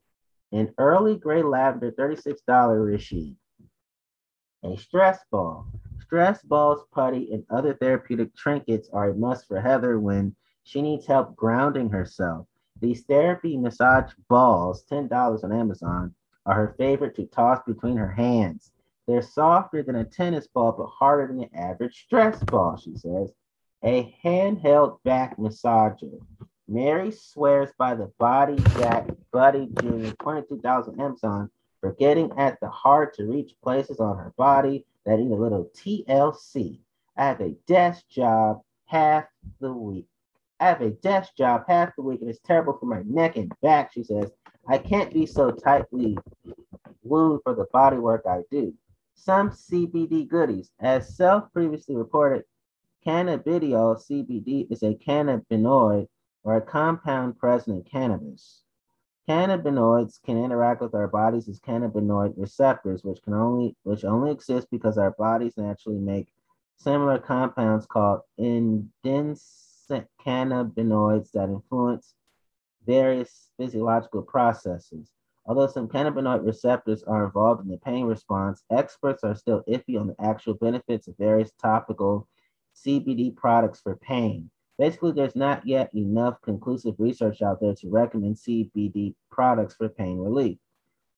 [0.50, 3.36] an Earl Grey lavender $36 Rishi.
[4.66, 5.64] A stress ball.
[6.00, 11.06] Stress balls, putty, and other therapeutic trinkets are a must for Heather when she needs
[11.06, 12.48] help grounding herself.
[12.80, 16.12] These therapy massage balls, $10 on Amazon,
[16.46, 18.72] are her favorite to toss between her hands.
[19.06, 23.32] They're softer than a tennis ball, but harder than the average stress ball, she says.
[23.84, 26.18] A handheld back massager.
[26.66, 30.10] Mary swears by the Body Back Buddy Jr.
[30.16, 31.50] $22 Amazon
[31.80, 35.70] for getting at the hard to reach places on her body that need a little
[35.76, 36.80] TLC.
[37.16, 39.24] I have a desk job half
[39.60, 40.06] the week.
[40.58, 43.52] I have a desk job half the week and it's terrible for my neck and
[43.62, 44.30] back, she says.
[44.68, 46.18] I can't be so tightly
[47.02, 48.74] wound for the body work I do.
[49.14, 50.70] Some CBD goodies.
[50.80, 52.44] As Self previously reported,
[53.06, 56.08] cannabidiol CBD is a cannabinoid
[56.42, 58.62] or a compound present in cannabis.
[59.28, 64.68] Cannabinoids can interact with our bodies as cannabinoid receptors, which can only which only exist
[64.70, 66.28] because our bodies naturally make
[66.76, 72.14] similar compounds called indensate cannabinoids that influence
[72.86, 75.10] various physiological processes.
[75.44, 80.06] Although some cannabinoid receptors are involved in the pain response, experts are still iffy on
[80.06, 82.28] the actual benefits of various topical
[82.76, 84.50] CBD products for pain.
[84.78, 90.18] Basically, there's not yet enough conclusive research out there to recommend CBD products for pain
[90.18, 90.58] relief.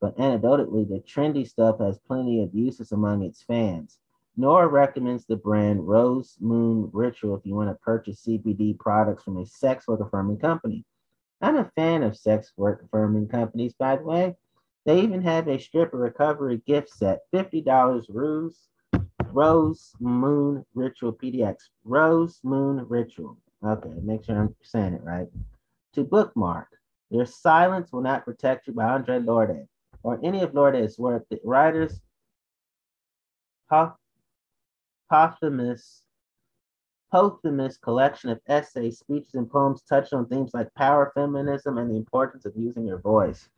[0.01, 3.99] But anecdotally, the trendy stuff has plenty of uses among its fans.
[4.37, 9.39] Nora recommends the brand Rose Moon Ritual if you want to purchase CBD products from
[9.39, 10.85] a sex work affirming company.
[11.41, 14.37] I'm a fan of sex work affirming companies, by the way.
[14.87, 18.69] They even have a stripper recovery gift set, $50 Ruse,
[19.33, 21.57] Rose Moon Ritual PDX.
[21.85, 23.37] Rose Moon Ritual.
[23.65, 25.27] Okay, make sure I'm saying it right.
[25.95, 26.69] To bookmark,
[27.11, 29.67] your silence will not protect you by Audre Lorde.
[30.05, 32.01] or any of Lorde's work, the writer's
[35.11, 36.03] posthumous,
[37.11, 41.97] posthumous collection of essays, speeches, and poems touched on themes like power, feminism, and the
[41.97, 43.49] importance of using your voice.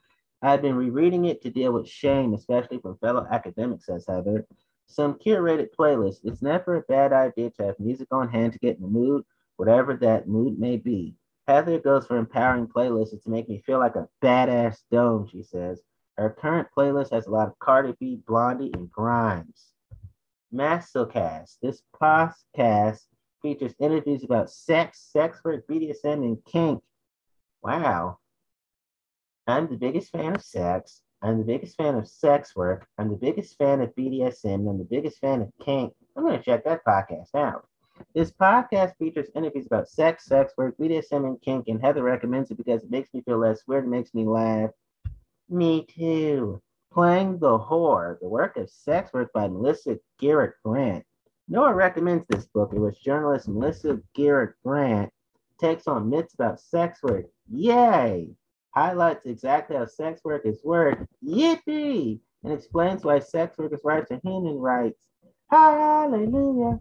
[0.42, 4.46] I've been rereading it to deal with shame, especially from fellow academics, says Heather.
[4.86, 6.20] Some curated playlist.
[6.24, 9.24] It's never a bad idea to have music on hand to get in the mood,
[9.60, 11.14] whatever that mood may be.
[11.46, 15.82] Heather goes for empowering playlists to make me feel like a badass dome, she says.
[16.16, 19.74] Her current playlist has a lot of Cardi B, Blondie, and Grimes.
[20.50, 21.56] Mastercast.
[21.60, 23.00] This podcast
[23.42, 26.82] features interviews about sex, sex work, BDSM, and kink.
[27.62, 28.16] Wow.
[29.46, 31.02] I'm the biggest fan of sex.
[31.20, 32.86] I'm the biggest fan of sex work.
[32.96, 34.70] I'm the biggest fan of BDSM.
[34.70, 35.92] I'm the biggest fan of kink.
[36.16, 37.66] I'm going to check that podcast out.
[38.14, 42.56] This podcast features interviews about sex, sex work, BDSM, and kink, and Heather recommends it
[42.56, 44.70] because it makes me feel less weird and makes me laugh.
[45.48, 46.60] Me too.
[46.92, 51.04] Playing the Whore, the work of sex work by Melissa Garrett Grant.
[51.48, 55.12] Noah recommends this book in which journalist Melissa Garrett Grant
[55.60, 57.26] takes on myths about sex work.
[57.48, 58.30] Yay!
[58.74, 60.98] Highlights exactly how sex work is work.
[61.24, 62.20] Yippee!
[62.42, 64.98] And explains why sex workers' rights are human rights.
[65.50, 66.80] Hallelujah!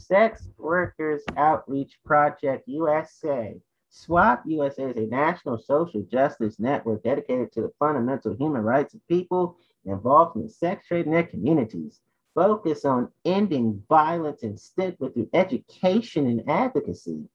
[0.00, 3.54] Sex Workers Outreach Project USA.
[3.90, 9.06] SWOP USA is a national social justice network dedicated to the fundamental human rights of
[9.08, 12.00] people involved in the sex trade in their communities.
[12.34, 17.28] Focus on ending violence and stigma through education and advocacy.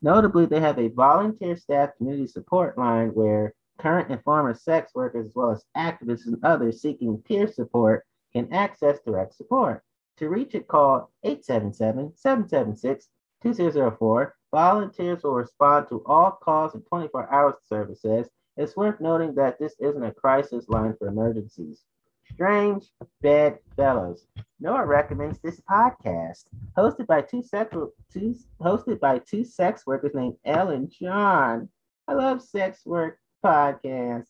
[0.00, 5.26] Notably, they have a volunteer staff community support line where current and former sex workers,
[5.28, 9.82] as well as activists and others seeking peer support, can access direct support.
[10.18, 13.08] To reach it, call 877 776
[13.42, 14.34] 2004.
[14.52, 18.28] Volunteers will respond to all calls in 24 hours, services.
[18.56, 21.84] It's worth noting that this isn't a crisis line for emergencies.
[22.30, 24.26] Strange Bedfellows.
[24.60, 26.44] Noah recommends this podcast,
[26.76, 27.74] hosted by two sex
[28.12, 31.68] two, hosted by two sex workers named Ellen John.
[32.06, 34.28] I love sex work podcasts.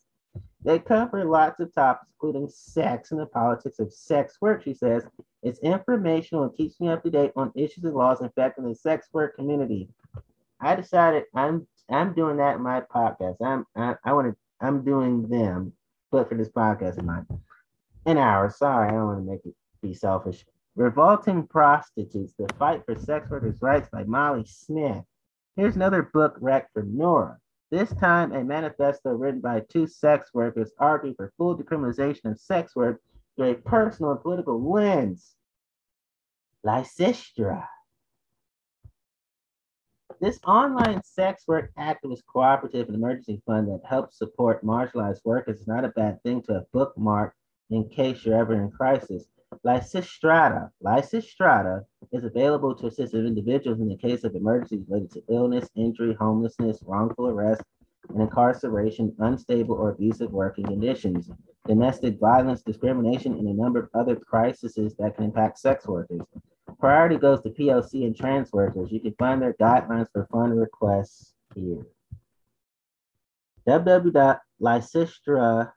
[0.63, 5.05] They cover lots of topics, including sex and the politics of sex work, she says.
[5.41, 9.09] It's informational and keeps me up to date on issues and laws affecting the sex
[9.11, 9.89] work community.
[10.61, 13.35] I decided I'm I'm doing that in my podcast.
[13.43, 15.73] I'm I, I want to I'm doing them,
[16.11, 17.27] but for this podcast of mine.
[18.05, 18.49] An hour.
[18.49, 20.45] Sorry, I don't want to make it be selfish.
[20.77, 25.03] Revolting Prostitutes: The Fight for Sex Workers' Rights by Molly Smith.
[25.57, 27.37] Here's another book rec for Nora.
[27.73, 32.75] This time, a manifesto written by two sex workers arguing for full decriminalization of sex
[32.75, 33.01] work
[33.35, 35.33] through a personal and political lens.
[36.63, 37.65] Lysistra.
[40.21, 45.67] This online sex work activist cooperative and emergency fund that helps support marginalized workers is
[45.67, 47.31] not a bad thing to have bookmarked
[47.71, 49.25] in case you're ever in crisis.
[49.65, 55.67] Lysistrata, Lysistrata is available to assist individuals in the case of emergencies related to illness,
[55.75, 57.61] injury, homelessness, wrongful arrest,
[58.09, 61.29] and incarceration, unstable or abusive working conditions,
[61.67, 66.21] domestic violence, discrimination, and a number of other crises that can impact sex workers.
[66.79, 68.91] Priority goes to POC and trans workers.
[68.91, 71.85] You can find their guidelines for fund requests here.
[73.67, 75.71] www.lysistra,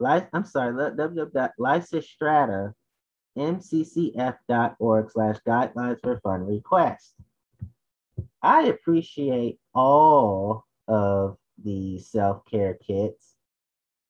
[0.00, 2.74] I'm sorry, www.lysistrata
[3.36, 7.14] mccf.org slash guidelines for fund requests.
[8.42, 13.36] I appreciate all of the self-care kits.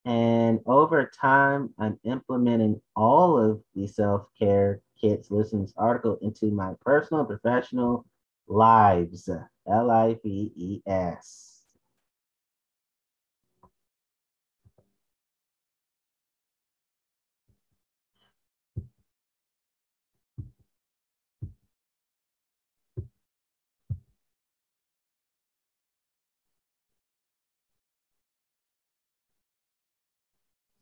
[0.05, 6.51] And over time, I'm implementing all of the self-care kits listed in this article into
[6.51, 8.07] my personal and professional
[8.49, 9.29] lives.
[9.69, 11.52] L-I-V-E-S.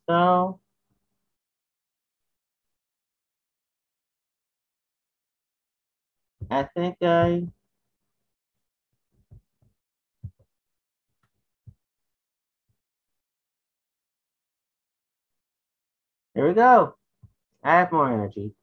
[0.07, 0.59] So
[6.49, 7.47] I think I
[16.33, 16.95] Here we go.
[17.63, 18.53] I have more energy.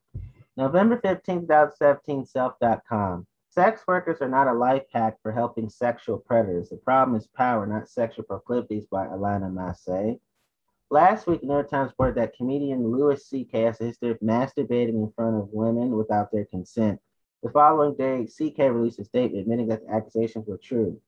[0.56, 3.26] November 15, 2017, self.com.
[3.50, 6.70] Sex workers are not a life hack for helping sexual predators.
[6.70, 10.18] The problem is power, not sexual proclivities by Alana Massey.
[10.90, 13.60] Last week, the New York Times reported that comedian Louis C.K.
[13.62, 16.98] has a history of masturbating in front of women without their consent.
[17.42, 18.70] The following day, C.K.
[18.70, 20.98] released a statement admitting that the accusations were true.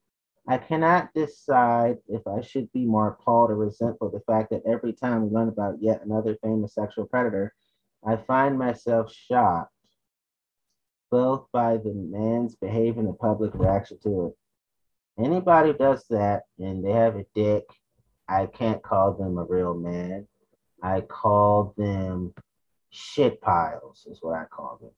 [0.46, 4.92] I cannot decide if I should be more appalled or resentful the fact that every
[4.92, 7.54] time we learn about yet another famous sexual predator,
[8.06, 9.72] I find myself shocked
[11.10, 15.24] both by the man's behavior and the public reaction to it.
[15.24, 17.64] Anybody who does that and they have a dick,
[18.30, 20.28] I can't call them a real man.
[20.80, 22.32] I call them
[22.90, 24.92] shit piles, is what I call them.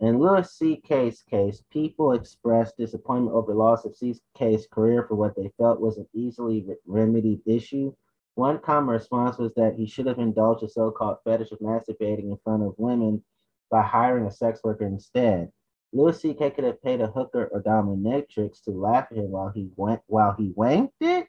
[0.00, 4.14] In Louis C.K.'s case, people expressed disappointment over loss of C.
[4.14, 7.94] C.K.'s career for what they felt was an easily remedied issue.
[8.34, 12.38] One common response was that he should have indulged a so-called fetish of masturbating in
[12.42, 13.22] front of women
[13.70, 15.52] by hiring a sex worker instead.
[15.92, 16.50] Louis C.K.
[16.50, 20.34] could have paid a hooker or dominatrix to laugh at him while he went while
[20.36, 21.28] he wanked it,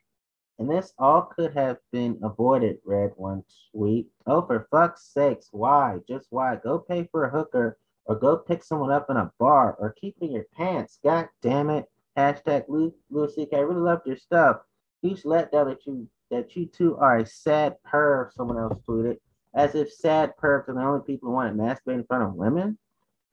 [0.59, 2.77] and this all could have been avoided.
[2.83, 4.07] Read one tweet.
[4.25, 5.99] Oh, for fuck's sakes, why?
[6.07, 6.57] Just why?
[6.63, 10.15] Go pay for a hooker or go pick someone up in a bar or keep
[10.21, 10.99] in your pants.
[11.03, 11.85] God damn it.
[12.17, 13.55] Hashtag Louis C.K.
[13.55, 14.57] I really loved your stuff.
[15.03, 19.17] Huge letdown that you that you two are a sad perv, someone else tweeted.
[19.53, 22.33] As if sad pervs are the only people who want to masturbate in front of
[22.33, 22.77] women.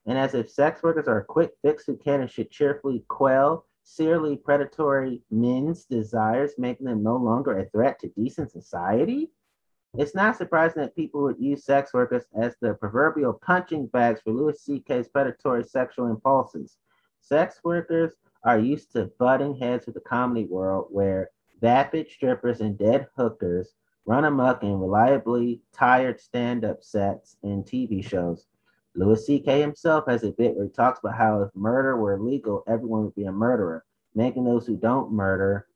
[0.07, 3.67] And as if sex workers are a quick fix who can and should cheerfully quell
[3.85, 9.31] serially predatory men's desires, making them no longer a threat to decent society.
[9.97, 14.33] It's not surprising that people would use sex workers as the proverbial punching bags for
[14.33, 16.79] Louis C.K.'s predatory sexual impulses.
[17.21, 21.31] Sex workers are used to butting heads with the comedy world where
[21.61, 23.75] vapid strippers and dead hookers
[24.07, 28.47] run amok in reliably tired stand-up sets and TV shows.
[28.97, 29.61] Louis C.K.
[29.61, 33.15] himself has a bit where he talks about how if murder were legal, everyone would
[33.17, 33.85] be a murderer,
[34.15, 35.67] making those who don't murder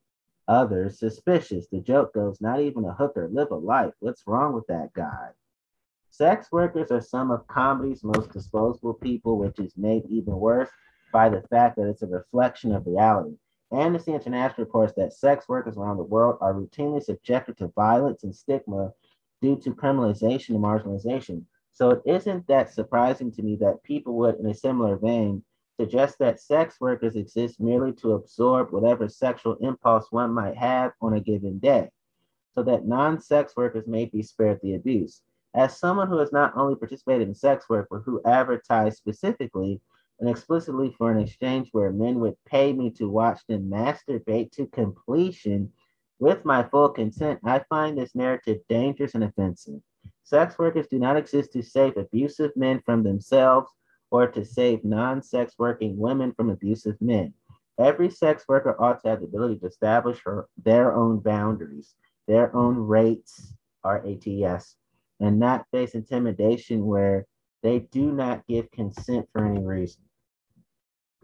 [0.46, 1.66] others suspicious.
[1.66, 3.92] The joke goes, not even a hooker, live a life.
[3.98, 5.30] What's wrong with that guy?
[6.10, 10.70] Sex workers are some of comedy's most disposable people, which is made even worse
[11.12, 13.36] by the fact that it's a reflection of reality.
[13.72, 18.34] Amnesty International reports that sex workers around the world are routinely subjected to violence and
[18.34, 18.92] stigma
[19.42, 21.44] due to criminalization and marginalization.
[21.78, 25.44] So it isn't that surprising to me that people would, in a similar vein,
[25.78, 31.12] suggest that sex workers exist merely to absorb whatever sexual impulse one might have on
[31.12, 31.88] a given day,
[32.56, 35.22] so that non sex workers may be spared the abuse.
[35.54, 39.80] As someone who has not only participated in sex work, but who advertised specifically
[40.18, 44.66] and explicitly for an exchange where men would pay me to watch them masturbate to
[44.66, 45.72] completion
[46.18, 49.80] with my full consent, I find this narrative dangerous and offensive.
[50.28, 53.72] Sex workers do not exist to save abusive men from themselves
[54.10, 57.32] or to save non sex working women from abusive men.
[57.78, 61.94] Every sex worker ought to have the ability to establish her, their own boundaries,
[62.26, 64.76] their own rates, RATS,
[65.18, 67.24] and not face intimidation where
[67.62, 70.02] they do not give consent for any reason.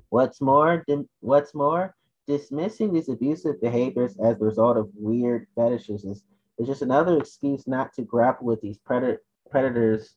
[0.09, 0.83] What's more,
[1.21, 1.95] what's more,
[2.27, 6.25] dismissing these abusive behaviors as the result of weird fetishes is,
[6.59, 10.17] is just another excuse not to grapple with these predator, predators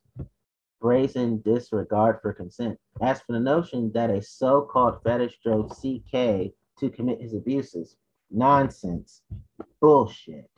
[0.79, 2.77] brazen disregard for consent.
[3.01, 7.95] As for the notion that a so called fetish drove CK to commit his abuses,
[8.29, 9.21] nonsense,
[9.81, 10.49] bullshit.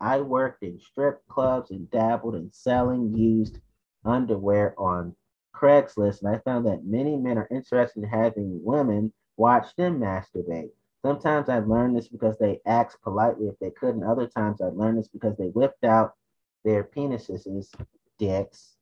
[0.00, 3.60] I worked in strip clubs and dabbled in selling used
[4.04, 5.14] underwear on
[5.54, 10.72] Craigslist, and I found that many men are interested in having women watch them masturbate.
[11.04, 14.76] Sometimes I've learned this because they asked politely if they could, and other times I've
[14.76, 16.14] learned this because they whipped out
[16.64, 17.74] their penises,
[18.18, 18.76] dicks,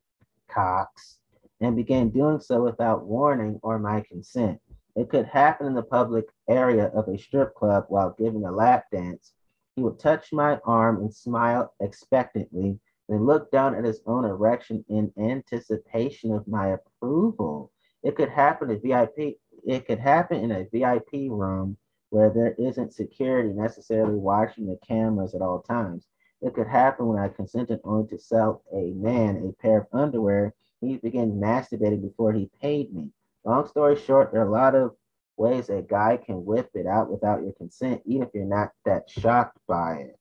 [0.46, 1.20] cocks,
[1.62, 4.60] and began doing so without warning or my consent.
[4.96, 8.84] It could happen in the public area of a strip club while giving a lap
[8.92, 9.32] dance.
[9.76, 14.84] He would touch my arm and smile expectantly, then look down at his own erection
[14.88, 17.72] in anticipation of my approval.
[18.02, 19.38] It could happen at VIP.
[19.64, 21.78] It could happen in a VIP room
[22.10, 26.06] where there isn't security necessarily watching the cameras at all times.
[26.42, 30.54] It could happen when I consented only to sell a man a pair of underwear.
[30.80, 33.10] He began masturbating before he paid me.
[33.44, 34.94] Long story short, there are a lot of
[35.36, 39.08] ways a guy can whip it out without your consent, even if you're not that
[39.08, 40.18] shocked by it.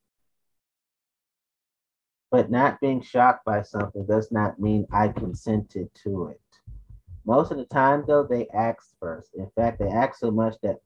[2.32, 6.42] But not being shocked by something does not mean I consented to it.
[7.26, 9.34] Most of the time, though, they asked first.
[9.36, 10.80] In fact, they asked so much that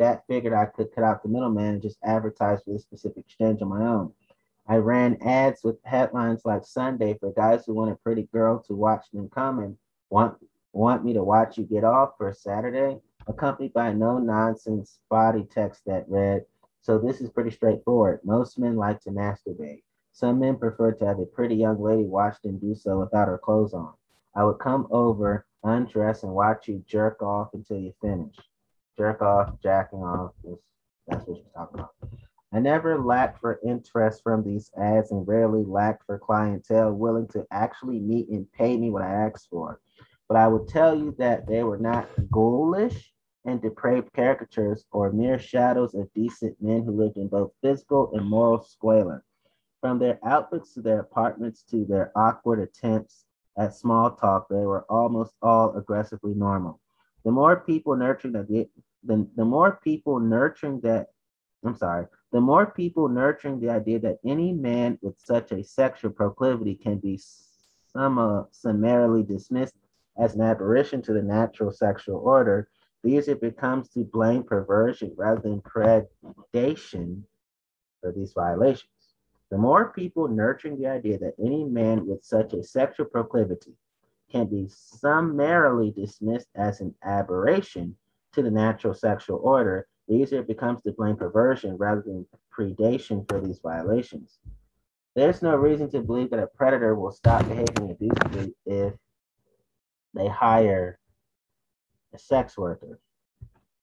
[0.00, 3.60] that figured I could cut out the middleman and just advertise for this specific exchange
[3.62, 4.12] on my own.
[4.66, 8.74] I ran ads with headlines like Sunday for guys who want a pretty girl to
[8.74, 9.76] watch them come and
[10.08, 10.36] want
[10.72, 15.82] want me to watch you get off for Saturday, accompanied by no nonsense body text
[15.84, 16.44] that read,
[16.80, 18.20] so this is pretty straightforward.
[18.24, 19.82] Most men like to masturbate.
[20.12, 23.38] Some men prefer to have a pretty young lady watch them do so without her
[23.38, 23.92] clothes on.
[24.34, 28.36] I would come over, undress, and watch you jerk off until you finish.
[29.00, 30.60] Jerk off, jacking off, just
[31.08, 31.94] That's what she's talking about.
[32.52, 37.46] I never lacked for interest from these ads and rarely lacked for clientele willing to
[37.50, 39.80] actually meet and pay me what I asked for.
[40.28, 43.10] But I would tell you that they were not ghoulish
[43.46, 48.28] and depraved caricatures or mere shadows of decent men who lived in both physical and
[48.28, 49.24] moral squalor.
[49.80, 53.24] From their outfits to their apartments to their awkward attempts
[53.56, 56.80] at small talk, they were almost all aggressively normal.
[57.24, 58.68] The more people nurturing the,
[59.04, 61.08] the, the more people nurturing that,
[61.64, 66.10] I'm sorry, the more people nurturing the idea that any man with such a sexual
[66.10, 67.18] proclivity can be
[67.94, 69.74] uh, summarily dismissed
[70.18, 72.68] as an aberration to the natural sexual order,
[73.02, 77.22] the easier it becomes to blame perversion rather than predation
[78.00, 78.90] for these violations.
[79.50, 83.72] The more people nurturing the idea that any man with such a sexual proclivity
[84.30, 87.96] can be summarily dismissed as an aberration
[88.34, 92.26] to the natural sexual order, the easier it becomes to blame perversion rather than
[92.56, 94.38] predation for these violations.
[95.16, 98.94] There's no reason to believe that a predator will stop behaving abusively if
[100.14, 100.98] they hire
[102.14, 102.98] a sex worker.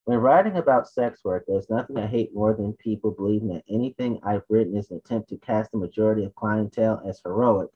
[0.05, 4.19] When writing about sex work, there's nothing I hate more than people believing that anything
[4.23, 7.69] I've written is an attempt to cast the majority of clientele as heroic,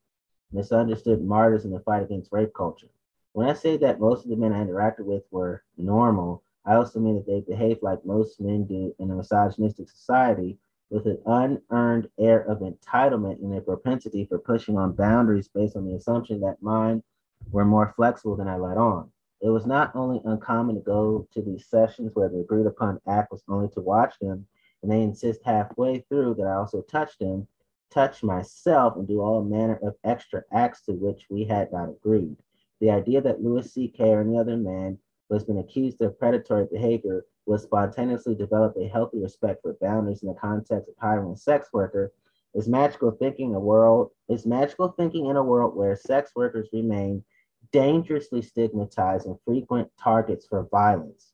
[0.54, 2.88] misunderstood martyrs in the fight against rape culture.
[3.34, 7.00] When I say that most of the men I interacted with were normal, I also
[7.00, 10.60] mean that they behaved like most men do in a misogynistic society
[10.92, 15.86] with an unearned air of entitlement and a propensity for pushing on boundaries based on
[15.86, 17.02] the assumption that mine
[17.50, 19.10] were more flexible than I let on.
[19.42, 23.32] It was not only uncommon to go to these sessions where the agreed upon act
[23.32, 24.46] was only to watch them,
[24.84, 27.48] and they insist halfway through that I also touch them,
[27.90, 32.38] touch myself, and do all manner of extra acts to which we had not agreed.
[32.82, 34.10] The idea that Louis C.K.
[34.10, 35.00] or any other man
[35.32, 40.24] who has been accused of predatory behavior will spontaneously develop a healthy respect for boundaries
[40.24, 42.12] in the context of hiring a sex worker
[42.54, 47.24] is magical thinking a world is magical thinking in a world where sex workers remain
[47.72, 51.32] dangerously stigmatized and frequent targets for violence.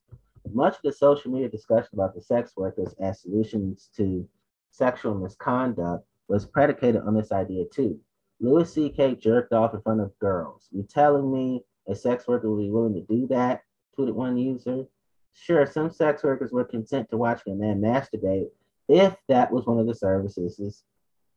[0.53, 4.29] Much of the social media discussion about the sex workers as solutions to
[4.69, 7.99] sexual misconduct was predicated on this idea too.
[8.39, 9.15] Louis C.K.
[9.15, 10.67] jerked off in front of girls.
[10.71, 13.63] You telling me a sex worker would be willing to do that?
[13.97, 14.85] One user.
[15.33, 18.49] Sure, some sex workers would consent to watching a man masturbate
[18.87, 20.83] if that was one of the services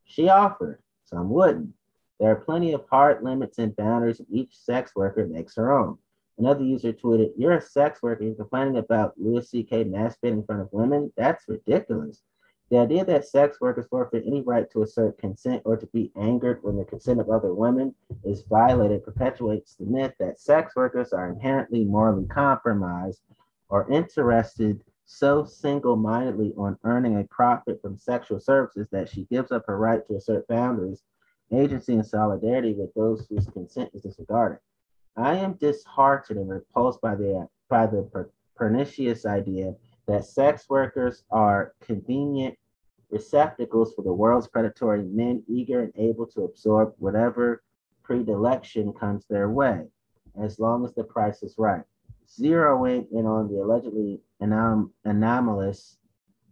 [0.05, 0.83] she offered.
[1.05, 1.71] Some wouldn't.
[2.19, 5.97] There are plenty of hard limits and boundaries, each sex worker makes her own.
[6.39, 9.85] Another user tweeted, You're a sex worker, you're complaining about Louis C.K.
[9.85, 11.13] masturbating in front of women?
[11.17, 12.23] That's ridiculous.
[12.71, 16.62] The idea that sex workers forfeit any right to assert consent or to be angered
[16.62, 21.29] when the consent of other women is violated perpetuates the myth that sex workers are
[21.29, 23.23] inherently morally compromised
[23.71, 29.51] or interested so single mindedly on earning a profit from sexual services that she gives
[29.51, 31.03] up her right to assert boundaries
[31.53, 34.61] agency and solidarity with those whose consent is disregarded.
[35.16, 39.75] I am disheartened and repulsed by the by the per- pernicious idea
[40.07, 42.57] that sex workers are convenient
[43.11, 47.63] receptacles for the world's predatory men, eager and able to absorb whatever
[48.03, 49.87] predilection comes their way,
[50.43, 51.83] as long as the price is right.
[52.29, 55.99] Zeroing in on the allegedly anom- anomalous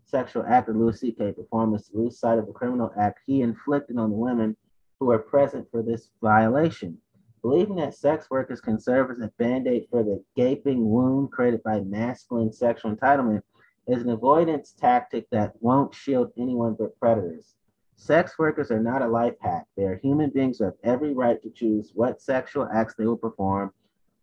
[0.05, 1.33] sexual act of Louis C.K.
[1.33, 4.57] performed to lose sight of the criminal act he inflicted on the women
[4.99, 6.99] who are present for this violation.
[7.43, 11.63] Believing that sex workers can serve as a band aid for the gaping wound created
[11.63, 13.43] by masculine sexual entitlement
[13.89, 17.57] is an avoidance tactic that won't shield anyone but predators.
[17.97, 19.65] Sex workers are not a life hack.
[19.77, 23.17] They are human beings who have every right to choose what sexual acts they will
[23.17, 23.73] perform,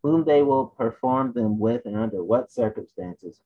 [0.04, 3.42] whom they will perform them with, and under what circumstances.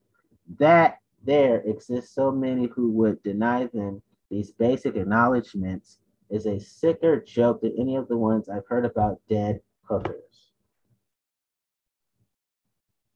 [0.60, 6.00] That there exists so many who would deny them these basic acknowledgments
[6.30, 10.52] is a sicker joke than any of the ones I've heard about dead hookers.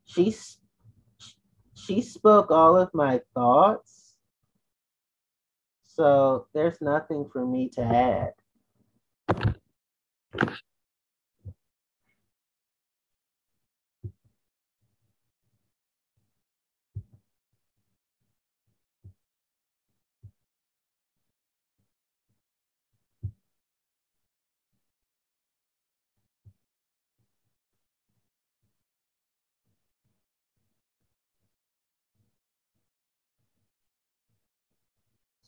[0.06, 0.36] She,
[1.86, 4.14] she spoke all of my thoughts,
[5.86, 8.34] so there's nothing for me to add.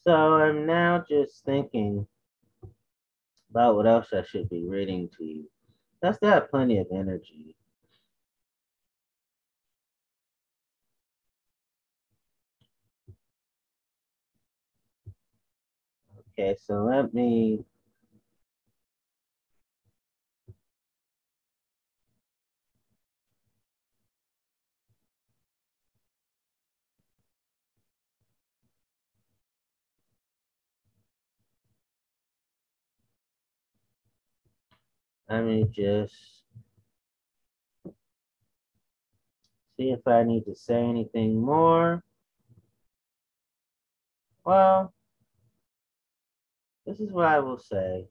[0.08, 2.08] So I'm now just thinking
[3.49, 5.49] about what else I should be reading to you.
[6.03, 7.56] I still have plenty of energy.
[16.38, 17.66] Okay, so let me
[35.30, 36.44] let me just
[39.78, 42.04] see if I need to say anything more.
[44.46, 44.94] Well,
[46.86, 48.08] this is what I will say.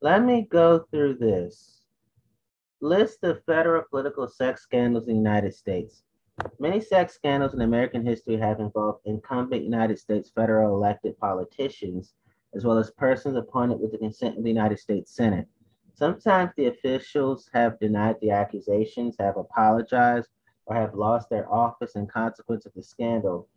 [0.00, 1.82] Let me go through this.
[2.80, 6.04] List of federal political sex scandals in the United States.
[6.60, 12.14] Many sex scandals in American history have involved incumbent United States federal elected politicians,
[12.54, 15.48] as well as persons appointed with the consent of the United States Senate.
[15.94, 20.28] Sometimes the officials have denied the accusations, have apologized,
[20.66, 23.48] or have lost their office in consequence of the scandal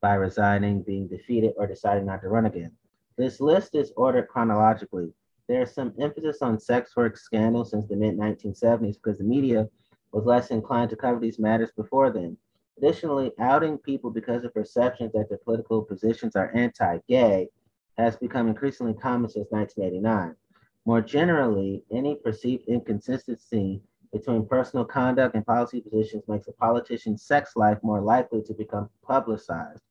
[0.00, 2.72] by resigning, being defeated, or deciding not to run again.
[3.18, 5.12] This list is ordered chronologically.
[5.48, 9.68] There is some emphasis on sex work scandals since the mid 1970s because the media
[10.12, 12.36] was less inclined to cover these matters before then.
[12.78, 17.48] Additionally, outing people because of perceptions that their political positions are anti gay
[17.96, 20.36] has become increasingly common since 1989.
[20.84, 23.82] More generally, any perceived inconsistency
[24.12, 28.88] between personal conduct and policy positions makes a politician's sex life more likely to become
[29.02, 29.82] publicized.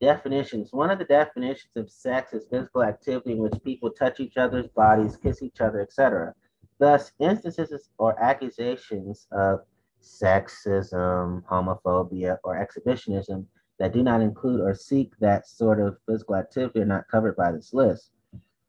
[0.00, 0.72] Definitions.
[0.72, 4.68] One of the definitions of sex is physical activity in which people touch each other's
[4.68, 6.34] bodies, kiss each other, etc.
[6.78, 9.60] Thus, instances or accusations of
[10.02, 13.46] sexism, homophobia, or exhibitionism
[13.78, 17.50] that do not include or seek that sort of physical activity are not covered by
[17.52, 18.10] this list.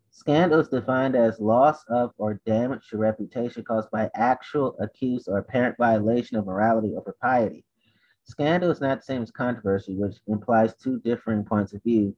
[0.10, 5.38] Scandal is defined as loss of or damage to reputation caused by actual, accused, or
[5.38, 7.64] apparent violation of morality or propriety.
[8.30, 12.14] Scandal is not the same as controversy, which implies two differing points of view,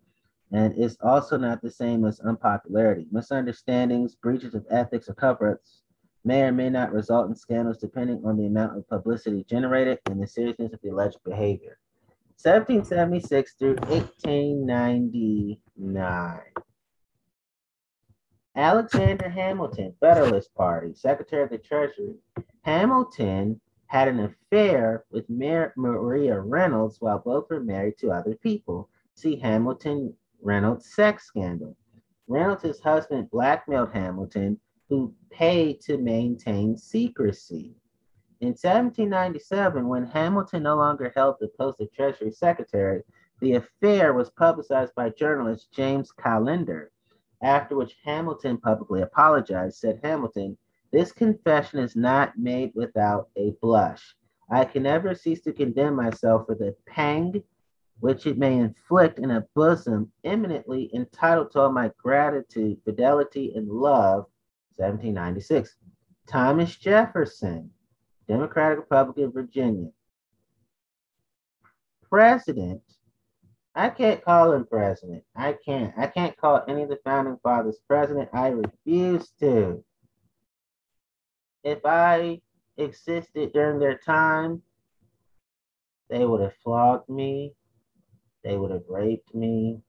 [0.52, 3.06] and is also not the same as unpopularity.
[3.12, 5.84] Misunderstandings, breaches of ethics, or cover-ups
[6.26, 10.20] may or may not result in scandals depending on the amount of publicity generated and
[10.22, 11.78] the seriousness of the alleged behavior.
[12.42, 16.40] 1776 through 1899.
[18.56, 22.16] Alexander Hamilton, Federalist Party, Secretary of the Treasury.
[22.64, 28.88] Hamilton had an affair with Maria Reynolds while both were married to other people.
[29.16, 31.76] See Hamilton Reynolds sex scandal.
[32.28, 34.60] Reynolds' husband blackmailed Hamilton,
[34.90, 37.74] who paid to maintain secrecy.
[38.42, 43.02] In 1797, when Hamilton no longer held the post of Treasury Secretary,
[43.42, 46.92] the affair was publicized by journalist James Callender,
[47.42, 50.60] after which Hamilton publicly apologized, said Hamilton,
[50.92, 54.16] this confession is not made without a blush.
[54.50, 57.44] I can never cease to condemn myself for the pang
[58.00, 63.68] which it may inflict in a bosom eminently entitled to all my gratitude, fidelity, and
[63.68, 64.26] love.
[64.78, 65.76] 1796.
[66.28, 67.70] Thomas Jefferson,
[68.28, 69.90] Democratic Republic of Virginia.
[72.10, 72.82] President.
[73.76, 75.24] I can't call him president.
[75.36, 75.94] I can't.
[75.98, 78.30] I can't call any of the founding fathers president.
[78.34, 79.84] I refuse to
[81.70, 82.42] if I
[82.78, 84.62] existed during their time,
[86.10, 87.54] they would have flogged me,
[88.44, 89.80] they would have raped me,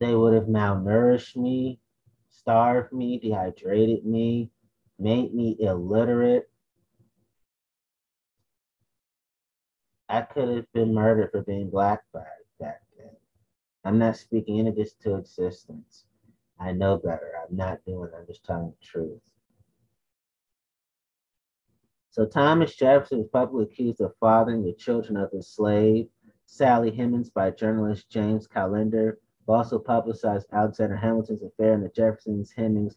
[0.00, 1.78] they would have malnourished me,
[2.28, 4.50] starved me, dehydrated me,
[4.98, 6.50] made me illiterate.
[10.08, 12.26] I could have been murdered for being black back
[12.60, 12.74] then.
[13.84, 16.04] I'm not speaking any of this to existence.
[16.58, 17.32] I know better.
[17.42, 18.10] I'm not doing.
[18.16, 19.31] I'm just telling the truth.
[22.12, 26.08] So Thomas Jefferson was publicly accused of fathering the children of his slave,
[26.44, 32.52] Sally Hemings, by journalist James Callender, who also publicized Alexander Hamilton's affair and the Jefferson's
[32.52, 32.96] Hemings.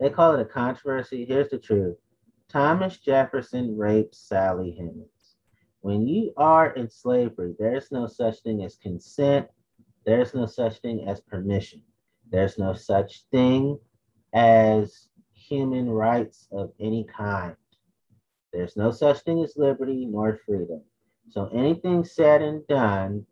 [0.00, 1.26] They call it a controversy.
[1.26, 1.98] Here's the truth.
[2.48, 5.36] Thomas Jefferson raped Sally Hemings.
[5.82, 9.46] When you are in slavery, there's no such thing as consent.
[10.06, 11.82] There's no such thing as permission.
[12.30, 13.78] There's no such thing
[14.32, 17.56] as human rights of any kind.
[18.54, 20.80] There's no such thing as liberty nor freedom.
[21.30, 23.26] So anything said and done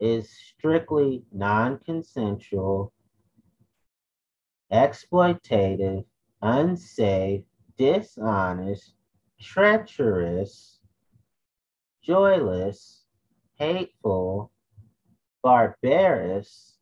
[0.00, 2.94] is strictly non consensual,
[4.72, 6.06] exploitative,
[6.40, 7.44] unsafe,
[7.76, 8.94] dishonest,
[9.38, 10.80] treacherous,
[12.02, 13.04] joyless,
[13.58, 14.50] hateful,
[15.42, 16.78] barbarous,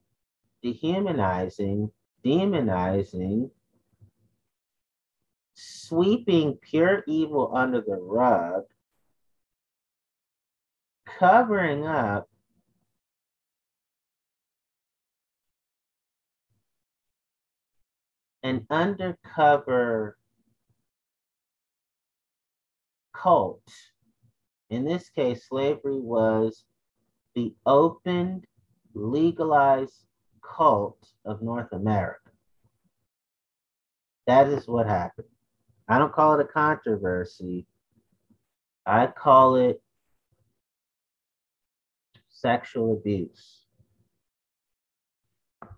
[0.63, 1.91] dehumanizing,
[2.25, 3.51] demonizing,
[5.61, 8.65] sweeping pure evil under the rug,
[11.19, 12.29] covering up
[18.43, 20.17] an undercover
[23.13, 23.63] cult.
[24.71, 26.65] In this case, slavery was
[27.35, 28.47] the opened,
[28.95, 30.05] legalized
[30.43, 32.31] cult of North America.
[34.27, 35.27] That is what happened.
[35.91, 37.67] I don't call it a controversy.
[38.87, 39.83] I call it
[42.29, 43.67] sexual abuse.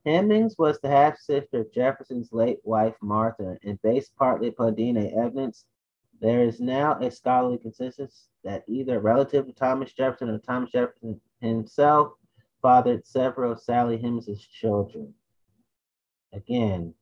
[0.04, 5.16] Hemings was the half sister of Jefferson's late wife, Martha, and based partly upon DNA
[5.16, 5.64] evidence,
[6.20, 11.18] there is now a scholarly consensus that either relative of Thomas Jefferson or Thomas Jefferson
[11.40, 12.12] himself
[12.60, 15.14] fathered several of Sally Hemings' children.
[16.34, 16.92] Again,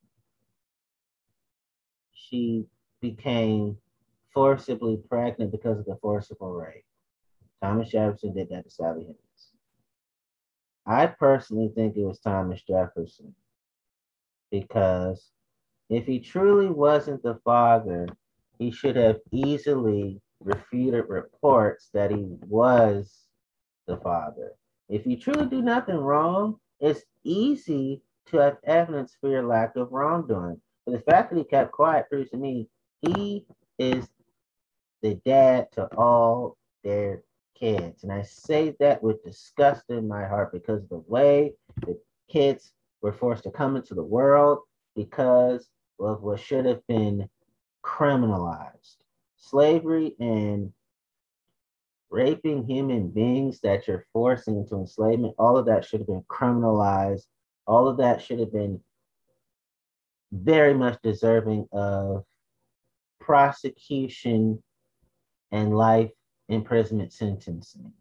[2.13, 2.67] she
[3.01, 3.77] became
[4.33, 6.85] forcibly pregnant because of the forcible rape.
[7.63, 9.53] Thomas Jefferson did that to Sally Hemings.
[10.87, 13.35] I personally think it was Thomas Jefferson
[14.51, 15.31] because
[15.89, 18.09] if he truly wasn't the father,
[18.59, 23.27] he should have easily refuted reports that he was
[23.87, 24.53] the father.
[24.89, 29.93] If you truly do nothing wrong, it's easy to have evidence for your lack of
[29.93, 30.61] wrongdoing.
[30.87, 32.69] But the fact that he kept quiet proves to me
[33.03, 33.47] he
[33.79, 34.09] is
[35.03, 37.23] the dad to all their
[37.59, 38.03] kids.
[38.03, 41.55] And I say that with disgust in my heart because the way
[41.87, 41.99] the
[42.31, 42.73] kids
[43.03, 44.61] were forced to come into the world
[44.97, 47.29] because of what should have been
[47.85, 48.97] criminalized.
[49.37, 50.73] Slavery and
[52.11, 57.27] raping human beings that you're forcing into enslavement, all of that should have been criminalized.
[57.67, 58.81] All of that should have been
[60.33, 62.25] very much deserving of
[63.31, 64.61] prosecution
[65.53, 66.11] and life
[66.49, 67.93] imprisonment sentencing.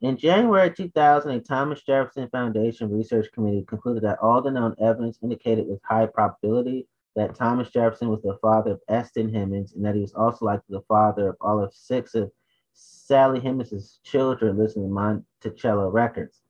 [0.00, 5.18] In January 2000, a Thomas Jefferson Foundation research committee concluded that all the known evidence
[5.22, 9.96] indicated with high probability that Thomas Jefferson was the father of Eston Hemings and that
[9.96, 12.30] he was also likely the father of all of six of
[12.72, 16.40] Sally Hemings' children listed in Monticello records.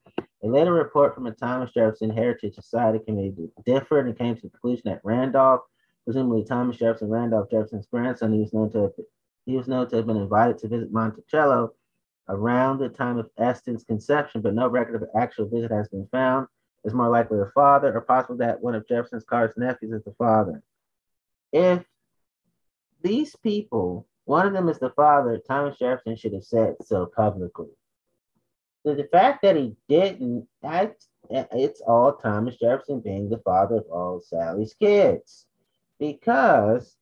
[0.43, 4.49] A later report from the Thomas Jefferson Heritage Society Committee differed and came to the
[4.49, 5.61] conclusion that Randolph
[6.05, 8.33] presumably Thomas Jefferson Randolph Jefferson's grandson.
[8.33, 8.91] He was known to have,
[9.45, 11.73] he was known to have been invited to visit Monticello
[12.29, 16.07] around the time of Eston's conception, but no record of an actual visit has been
[16.11, 16.47] found.
[16.83, 20.15] It's more likely the father, or possibly that one of Jefferson's Carter's nephews is the
[20.17, 20.63] father.
[21.51, 21.83] If
[23.03, 27.69] these people, one of them is the father, Thomas Jefferson should have said so publicly.
[28.85, 34.21] The fact that he didn't, that's it's all Thomas Jefferson being the father of all
[34.21, 35.45] Sally's kids.
[35.99, 36.95] Because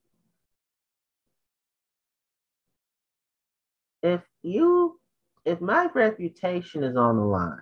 [4.04, 5.00] if you
[5.46, 7.62] if my reputation is on the line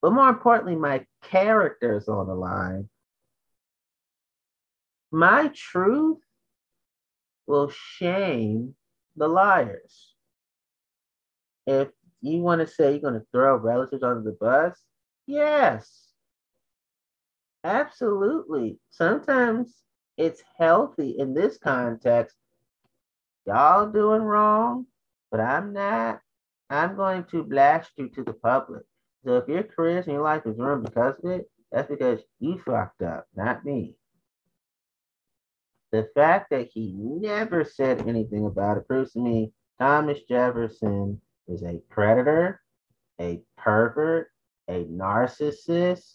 [0.00, 2.88] but more importantly my character is on the line
[5.12, 6.18] my truth
[7.46, 8.74] will shame
[9.16, 10.14] the liars.
[11.66, 11.88] If
[12.22, 14.74] you want to say you're going to throw relatives under the bus
[15.26, 16.08] yes
[17.64, 19.82] absolutely sometimes
[20.16, 22.36] it's healthy in this context.
[23.46, 24.86] Y'all doing wrong,
[25.30, 26.20] but I'm not.
[26.70, 28.82] I'm going to blast you to the public.
[29.24, 32.60] So if your career and your life is ruined because of it, that's because you
[32.64, 33.94] fucked up, not me.
[35.90, 41.62] The fact that he never said anything about it proves to me Thomas Jefferson is
[41.62, 42.60] a predator,
[43.20, 44.28] a pervert,
[44.68, 46.14] a narcissist,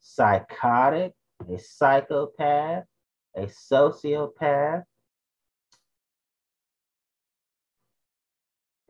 [0.00, 1.12] psychotic,
[1.50, 2.84] a psychopath,
[3.36, 4.84] a sociopath,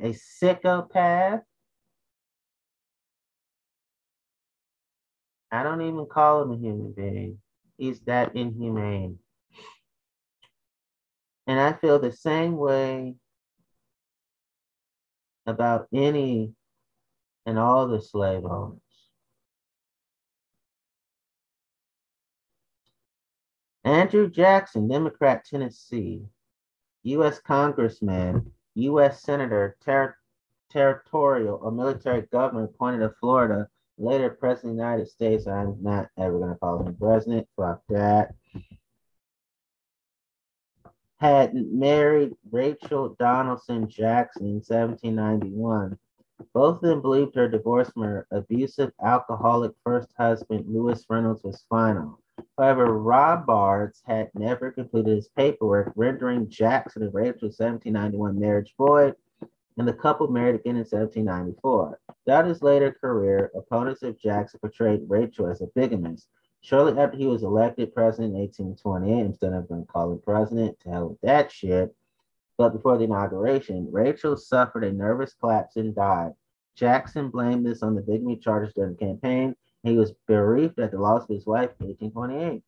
[0.01, 1.41] a psychopath.
[5.51, 7.39] I don't even call him a human being.
[7.79, 9.19] He's that inhumane.
[11.47, 13.15] And I feel the same way
[15.47, 16.53] about any
[17.47, 18.81] and all the slave owners.
[23.85, 26.23] Andrew Jackson, Democrat, Tennessee,
[27.03, 27.39] U.S.
[27.39, 29.21] Congressman, U.S.
[29.23, 30.17] Senator, ter-
[30.71, 33.69] territorial or military governor appointed of Florida,
[33.99, 35.47] later President of the United States.
[35.47, 37.47] I'm not ever going to call him president.
[37.57, 38.35] Fuck that.
[41.25, 45.99] Had married Rachel Donaldson Jackson in 1791.
[46.53, 51.65] Both of them believed her divorce from her abusive, alcoholic first husband, Lewis Reynolds, was
[51.71, 52.21] final.
[52.59, 59.17] However, Robards had never completed his paperwork, rendering Jackson and Rachel's 1791 marriage void,
[59.79, 62.01] and the couple married again in 1794.
[62.27, 66.29] Throughout his later career, opponents of Jackson portrayed Rachel as a bigamist.
[66.65, 71.11] Shortly after he was elected president in 1828, instead of being called president, to hell
[71.11, 71.95] with that shit,
[72.57, 76.33] but before the inauguration, Rachel suffered a nervous collapse and died.
[76.75, 79.55] Jackson blamed this on the bigamy charges during the campaign.
[79.83, 82.63] He was bereaved at the loss of his wife in 1828.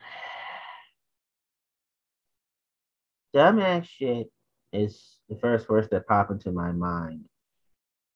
[3.34, 4.30] Dumbass shit
[4.74, 7.24] is the first words that pop into my mind.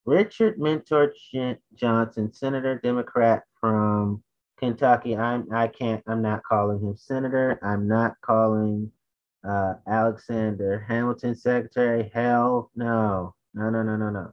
[0.06, 1.12] Richard Mentor
[1.74, 4.22] Johnson, Senator, Democrat from
[4.56, 5.16] Kentucky.
[5.16, 7.58] I'm I can't I'm not calling him senator.
[7.62, 8.90] I'm not calling
[9.46, 12.10] uh, Alexander Hamilton secretary.
[12.14, 13.34] Hell no.
[13.54, 14.32] No, no, no, no, no.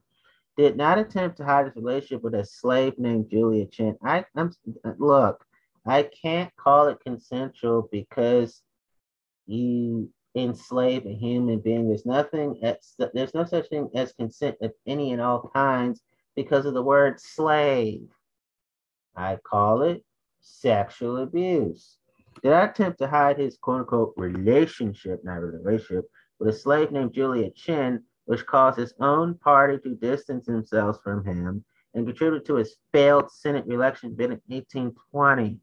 [0.57, 3.97] Did not attempt to hide his relationship with a slave named Julia Chinn.
[4.03, 4.51] I I'm
[4.99, 5.43] look,
[5.87, 8.61] I can't call it consensual because
[9.47, 11.87] you enslave a human being.
[11.87, 12.59] There's nothing
[13.13, 16.01] there's no such thing as consent of any and all kinds
[16.35, 18.07] because of the word slave.
[19.15, 20.03] I call it
[20.41, 21.97] sexual abuse.
[22.41, 26.05] Did I attempt to hide his quote unquote relationship, not relationship,
[26.39, 31.23] with a slave named Julia Chinn, which caused his own party to distance themselves from
[31.23, 35.59] him and contributed to his failed Senate reelection bid in 1820.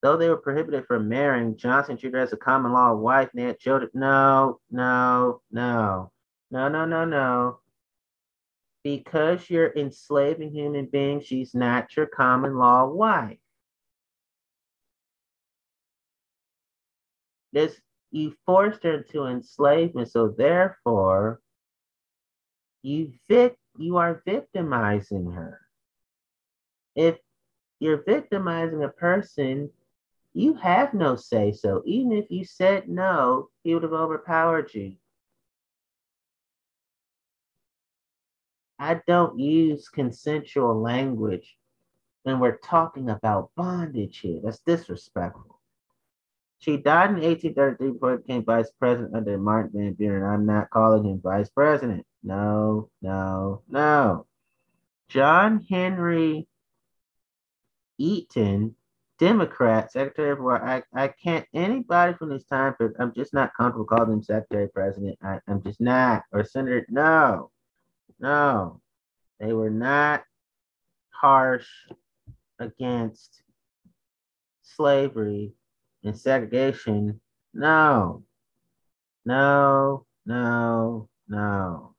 [0.00, 3.42] Though they were prohibited from marrying, Johnson treated her as a common law wife and
[3.42, 3.90] they had children.
[3.94, 6.12] No, no, no,
[6.50, 7.60] no, no, no, no
[8.96, 13.36] because you're enslaving human beings, she's not your common law wife.
[17.52, 17.78] This
[18.10, 21.40] you forced her to enslavement, so therefore
[22.82, 25.60] you vic you are victimizing her.
[26.94, 27.18] If
[27.80, 29.70] you're victimizing a person,
[30.34, 31.82] you have no say so.
[31.86, 34.96] Even if you said no, he would have overpowered you.
[38.78, 41.56] I don't use consensual language
[42.22, 44.40] when we're talking about bondage here.
[44.42, 45.58] That's disrespectful.
[46.60, 50.24] She died in 1833 before became vice president under Martin Van Buren.
[50.24, 52.04] I'm not calling him vice president.
[52.22, 54.26] No, no, no.
[55.08, 56.48] John Henry
[57.96, 58.74] Eaton,
[59.18, 60.64] Democrat, Secretary of War.
[60.64, 64.68] I, I can't, anybody from this time, but I'm just not comfortable calling him Secretary
[64.68, 65.18] President.
[65.22, 66.22] I, I'm just not.
[66.32, 66.86] Or Senator.
[66.88, 67.50] No.
[68.20, 68.80] No,
[69.38, 70.24] they were not
[71.10, 71.68] harsh
[72.58, 73.42] against
[74.62, 75.52] slavery
[76.02, 77.20] and segregation.
[77.54, 78.24] No,
[79.24, 81.94] no, no, no.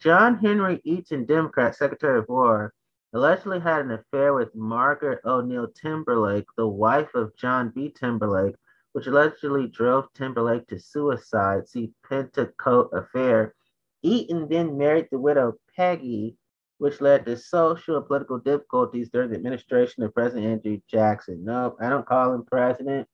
[0.00, 2.72] John Henry Eaton, Democrat, Secretary of War,
[3.12, 7.90] allegedly had an affair with Margaret O'Neill Timberlake, the wife of John B.
[7.90, 8.56] Timberlake,
[8.92, 11.68] which allegedly drove Timberlake to suicide.
[11.68, 13.54] See Petticoat Affair.
[14.02, 16.36] Eaton then married the widow Peggy,
[16.78, 21.44] which led to social and political difficulties during the administration of President Andrew Jackson.
[21.44, 23.08] Nope, I don't call him president.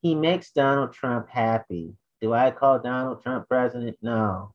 [0.00, 1.94] He makes Donald Trump happy.
[2.22, 3.98] Do I call Donald Trump president?
[4.00, 4.54] No.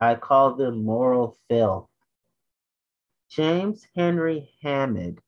[0.00, 1.88] I call them moral filth.
[3.30, 5.20] James Henry Hammond,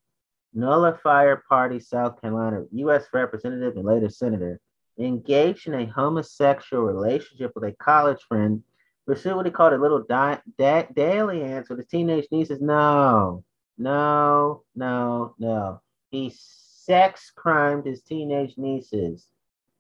[0.55, 3.05] Nullifier Party, South Carolina, U.S.
[3.13, 4.61] Representative and later Senator,
[4.99, 8.63] engaged in a homosexual relationship with a college friend,
[9.07, 12.63] pursued what he called a little di- da- dalliance with his teenage nieces.
[12.63, 13.45] No,
[13.77, 15.83] no, no, no.
[16.11, 19.27] He sex crimed his teenage nieces.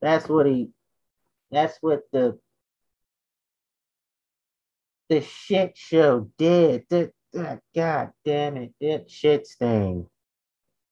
[0.02, 0.68] That's what he,
[1.50, 2.38] that's what the
[5.10, 6.84] the shit show did.
[6.88, 10.06] The, the, God damn it, that shit stain.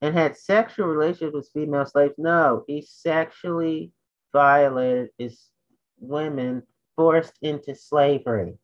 [0.03, 2.15] And had sexual relations with female slaves.
[2.19, 3.93] No, he sexually
[4.33, 5.49] violated his
[5.99, 6.63] women
[6.97, 8.55] forced into slavery.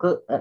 [0.00, 0.40] Uh,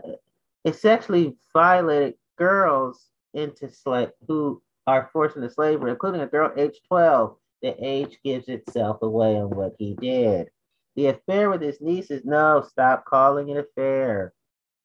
[0.64, 6.80] he sexually violated girls into slave who are forced into slavery, including a girl age
[6.88, 7.36] 12.
[7.62, 10.50] The age gives itself away on what he did.
[10.98, 14.34] The affair with his nieces, no, stop calling it affair.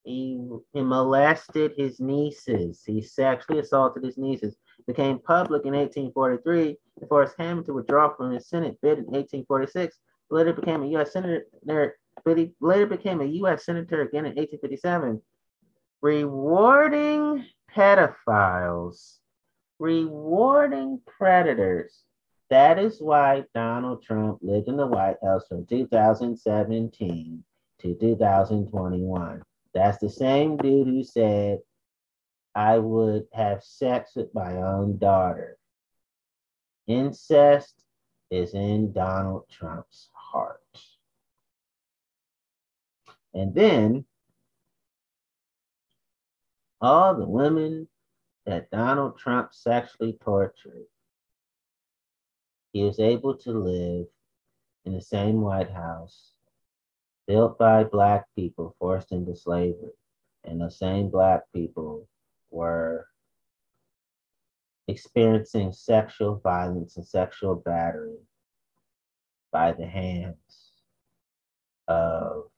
[0.04, 2.82] He, he molested his nieces.
[2.84, 4.54] He sexually assaulted his nieces.
[4.86, 9.98] Became public in 1843 and forced Hammond to withdraw from his Senate bid in 1846.
[10.28, 11.14] Later became a U.S.
[11.14, 11.46] senator,
[12.26, 13.64] but he later became a U.S.
[13.64, 15.22] senator again in 1857.
[16.02, 19.18] Rewarding pedophiles,
[19.78, 22.04] rewarding predators.
[22.52, 27.42] That is why Donald Trump lived in the White House from 2017
[27.78, 29.42] to 2021.
[29.72, 31.60] That's the same dude who said,
[32.54, 35.56] I would have sex with my own daughter.
[36.86, 37.72] Incest
[38.30, 40.60] is in Donald Trump's heart.
[43.32, 44.04] And then
[46.82, 47.88] all the women
[48.44, 50.84] that Donald Trump sexually tortured,
[52.72, 54.06] he was able to live
[54.84, 56.32] in the same White House
[57.26, 59.92] built by Black people forced into slavery.
[60.44, 62.08] And the same Black people
[62.50, 63.06] were
[64.88, 68.18] experiencing sexual violence and sexual battery
[69.52, 70.72] by the hands
[71.86, 72.50] of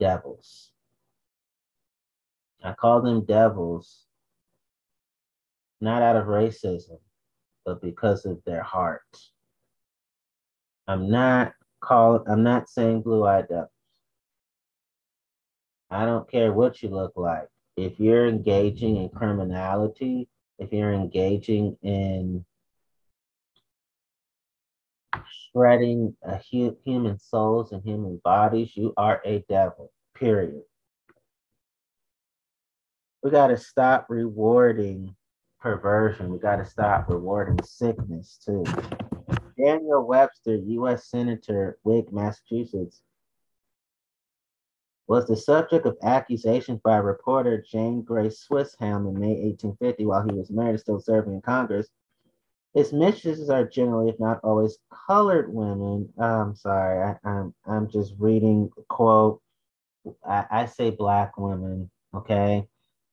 [0.00, 0.70] devils.
[2.62, 4.03] I call them devils
[5.84, 6.98] not out of racism,
[7.64, 9.02] but because of their heart.
[10.88, 13.68] I'm not call I'm not saying blue-eyed devils.
[15.90, 17.48] I don't care what you look like.
[17.76, 20.28] If you're engaging in criminality,
[20.58, 22.44] if you're engaging in
[25.52, 26.16] shredding
[26.50, 30.62] hu- human souls and human bodies, you are a devil, period.
[33.22, 35.14] We got to stop rewarding
[35.64, 36.30] perversion.
[36.30, 38.64] We got to stop rewarding sickness too.
[39.58, 41.08] Daniel Webster, U.S.
[41.08, 43.00] Senator, Whig, Massachusetts,
[45.06, 50.34] was the subject of accusations by reporter Jane Grace Swisshelm in May 1850 while he
[50.36, 51.88] was married still serving in Congress.
[52.74, 54.76] His mistresses are generally, if not always,
[55.06, 56.12] colored women.
[56.18, 59.40] I'm sorry, I, am I'm, I'm just reading quote.
[60.28, 62.66] I, I say black women, okay?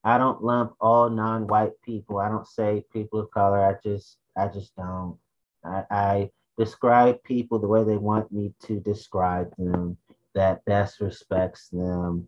[0.04, 2.18] I don't lump all non-white people.
[2.18, 3.64] I don't say people of color.
[3.64, 5.18] I just I just don't.
[5.64, 9.98] I, I describe people the way they want me to describe them
[10.34, 12.28] that best respects them.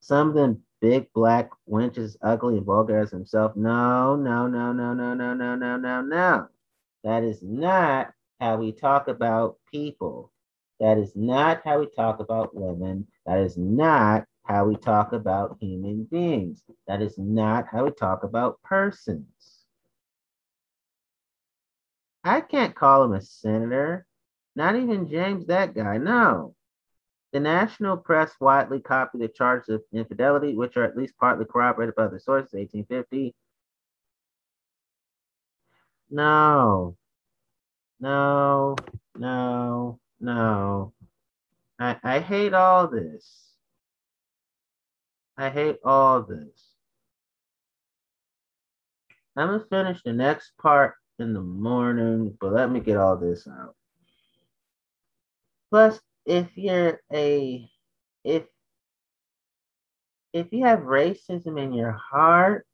[0.00, 3.54] Some of them big black wenches, ugly and vulgar as himself.
[3.54, 6.48] No, no, no, no, no, no, no, no, no, no.
[7.04, 10.32] That is not how we talk about people.
[10.80, 13.06] That is not how we talk about women.
[13.26, 16.62] That is not how we talk about human beings.
[16.86, 19.26] That is not how we talk about persons.
[22.24, 24.06] I can't call him a senator.
[24.54, 25.98] Not even James, that guy.
[25.98, 26.54] No.
[27.32, 31.94] The national press widely copied the charges of infidelity, which are at least partly corroborated
[31.94, 33.34] by other sources, 1850.
[36.10, 36.94] No,
[38.00, 38.76] no,
[39.16, 40.92] no, no.
[41.78, 43.51] I, I hate all this.
[45.36, 46.74] I hate all this.
[49.36, 53.46] I'm gonna finish the next part in the morning, but let me get all this
[53.48, 53.74] out.
[55.70, 57.68] Plus, if you're a
[58.24, 58.44] if
[60.32, 62.66] if you have racism in your heart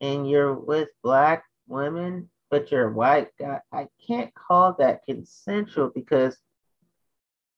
[0.00, 5.90] and you're with black women, but you're a white guy, I can't call that consensual
[5.94, 6.38] because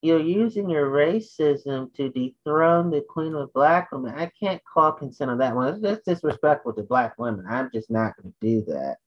[0.00, 4.14] you're using your racism to dethrone the queen of black women.
[4.16, 5.80] I can't call consent on that one.
[5.80, 7.46] That's disrespectful to black women.
[7.48, 8.98] I'm just not going to do that.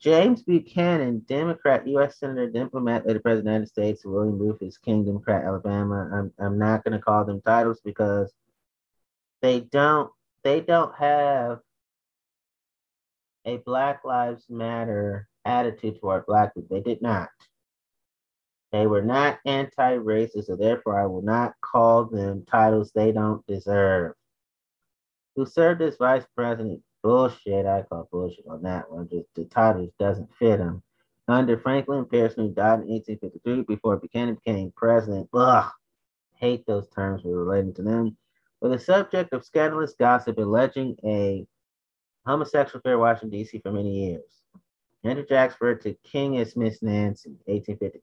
[0.00, 2.18] James Buchanan, Democrat, U.S.
[2.18, 6.10] Senator, diplomat, later President of the United States, William Rufus King, Democrat, Alabama.
[6.12, 8.32] I'm, I'm not going to call them titles because
[9.40, 10.10] they don't
[10.44, 11.60] they don't have
[13.44, 16.76] a Black Lives Matter attitude toward Black people.
[16.76, 17.28] They did not.
[18.72, 24.14] They were not anti-racist, so therefore I will not call them titles they don't deserve.
[25.36, 27.66] Who served as vice president bullshit.
[27.66, 29.08] I call bullshit on that one.
[29.08, 30.82] Just the title doesn't fit him.
[31.28, 35.28] Under Franklin Pierson, who died in 1853 before Buchanan became president.
[35.32, 35.70] Ugh,
[36.34, 38.16] hate those terms relating to them.
[38.60, 41.46] For the subject of scandalous gossip alleging a
[42.26, 43.60] homosexual affair in Washington, D.C.
[43.60, 44.42] for many years.
[45.04, 48.00] Andrew Jacksford to King as Miss Nancy, 1850.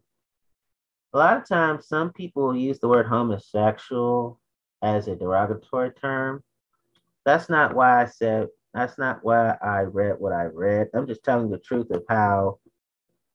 [1.14, 4.40] A lot of times, some people use the word homosexual
[4.82, 6.44] as a derogatory term.
[7.26, 10.90] That's not why I said that's not why I read what I read.
[10.94, 12.60] I'm just telling the truth of how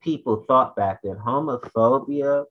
[0.00, 1.16] people thought back then.
[1.16, 2.44] Homophobia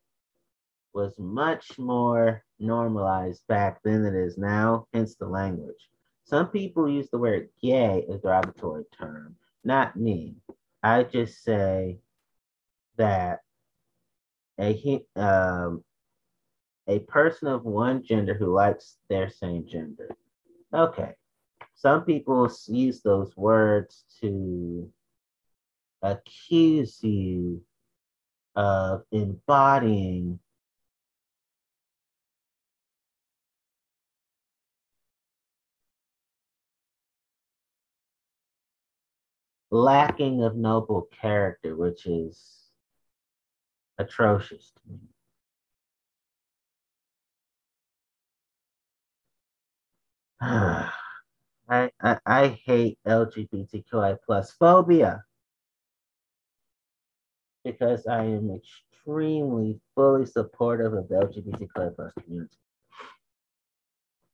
[0.94, 5.90] was much more normalized back then than it is now, hence the language.
[6.26, 10.36] Some people use the word gay as a derogatory term, not me.
[10.82, 12.00] I just say
[12.98, 13.40] that
[14.60, 15.84] a um,
[16.88, 20.16] a person of one gender who likes their same gender.
[20.74, 21.12] Okay.
[21.76, 24.92] Some people use those words to
[26.02, 27.62] accuse you
[28.56, 30.40] of embodying
[39.72, 42.63] lacking of noble character, which is
[43.98, 45.00] atrocious to me.
[51.70, 55.24] I, I, I hate LGBTQI plus phobia
[57.64, 62.58] because I am extremely fully supportive of the LGBTQI plus community.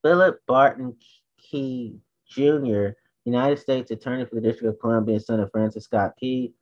[0.03, 0.95] Philip Barton
[1.37, 2.89] Key Jr.,
[3.25, 6.53] United States Attorney for the District of Columbia, son of Francis Scott Key,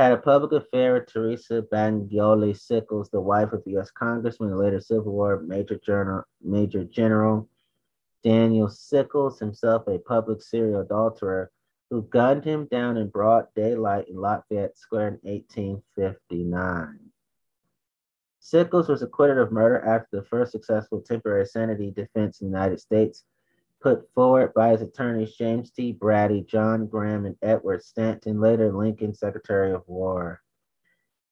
[0.00, 3.90] had a public affair with Teresa Bagioli Sickles, the wife of U.S.
[3.90, 7.46] Congressman and later Civil War Major General, Major General
[8.24, 11.50] Daniel Sickles, himself a public serial adulterer,
[11.90, 16.98] who gunned him down in broad daylight in Lafayette Square in 1859.
[18.38, 22.80] Sickles was acquitted of murder after the first successful temporary sanity defense in the United
[22.80, 23.24] States,
[23.80, 25.92] put forward by his attorneys James T.
[25.92, 30.42] Brady, John Graham, and Edward Stanton, later Lincoln Secretary of War.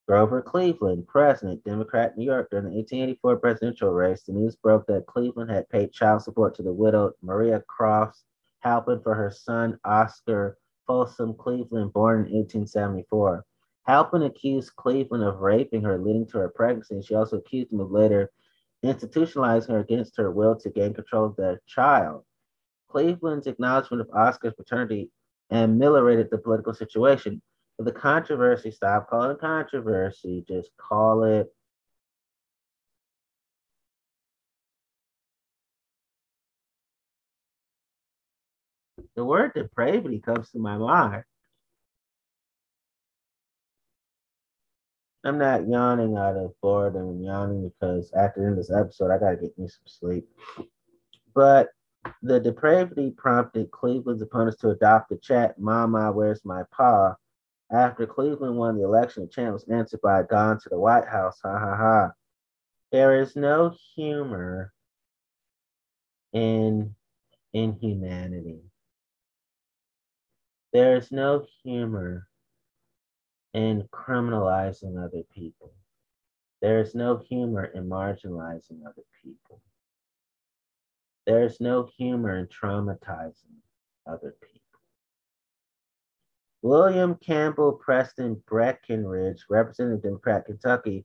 [0.07, 5.07] Grover Cleveland, president, Democrat, New York, during the 1884 presidential race, the news broke that
[5.07, 8.25] Cleveland had paid child support to the widowed Maria Crofts
[8.61, 10.57] Halpin for her son Oscar
[10.87, 13.45] Folsom Cleveland, born in 1874.
[13.87, 17.81] Halpin accused Cleveland of raping her, leading to her pregnancy, and she also accused him
[17.81, 18.31] of later
[18.85, 22.25] institutionalizing her against her will to gain control of their child.
[22.90, 25.10] Cleveland's acknowledgement of Oscar's paternity
[25.51, 27.43] ameliorated the political situation
[27.78, 31.52] But the controversy, stop calling it controversy, just call it
[39.16, 41.24] the word depravity comes to my mind.
[45.24, 47.09] I'm not yawning out of boredom.
[47.09, 50.28] I'm yawning because after this episode, I gotta get me some sleep.
[51.35, 51.69] But
[52.23, 57.15] the depravity prompted Cleveland's opponents to adopt the chat, Mama, where's my pa?
[57.70, 61.39] After Cleveland won the election, the chant was answered by Gone to the White House.
[61.45, 62.11] Ha ha ha.
[62.91, 64.73] There is no humor
[66.33, 66.95] in
[67.53, 68.61] inhumanity.
[70.73, 72.27] There is no humor
[73.55, 75.73] in criminalizing other people.
[76.61, 79.61] There is no humor in marginalizing other people.
[81.28, 83.60] There is no humor in traumatizing
[84.06, 84.80] other people.
[86.62, 91.05] William Campbell Preston Breckinridge, Representative Democrat Kentucky,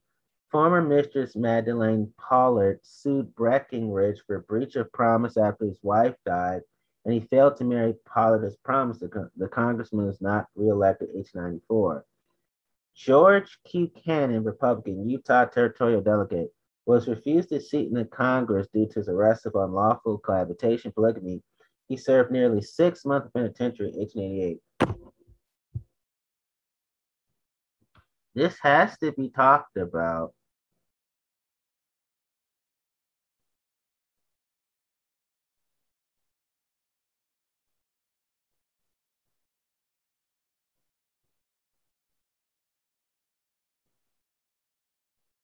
[0.50, 6.62] former mistress Madeleine Pollard sued Breckinridge for breach of promise after his wife died,
[7.04, 9.00] and he failed to marry Pollard as promised.
[9.00, 12.06] The, the congressman was not reelected in 1894.
[12.94, 13.88] George Q.
[13.88, 16.54] Cannon, Republican, Utah Territorial Delegate,
[16.86, 21.42] was refused a seat in the Congress due to his arrest of unlawful cohabitation polygamy.
[21.88, 24.60] He served nearly six months penitentiary in 1888.
[28.34, 30.32] This has to be talked about.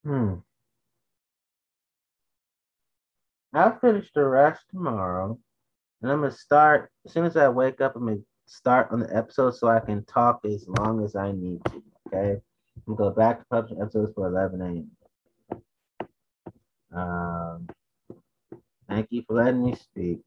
[0.05, 0.37] Hmm.
[3.53, 5.39] I'll finish the rest tomorrow.
[6.03, 9.17] And I'm gonna start as soon as I wake up, I'm gonna start on the
[9.17, 11.83] episode so I can talk as long as I need to.
[12.09, 12.41] Okay.
[12.87, 14.91] We go back to publishing episodes for 11 a.m.
[16.93, 17.69] Um,
[18.89, 20.21] thank you for letting me speak.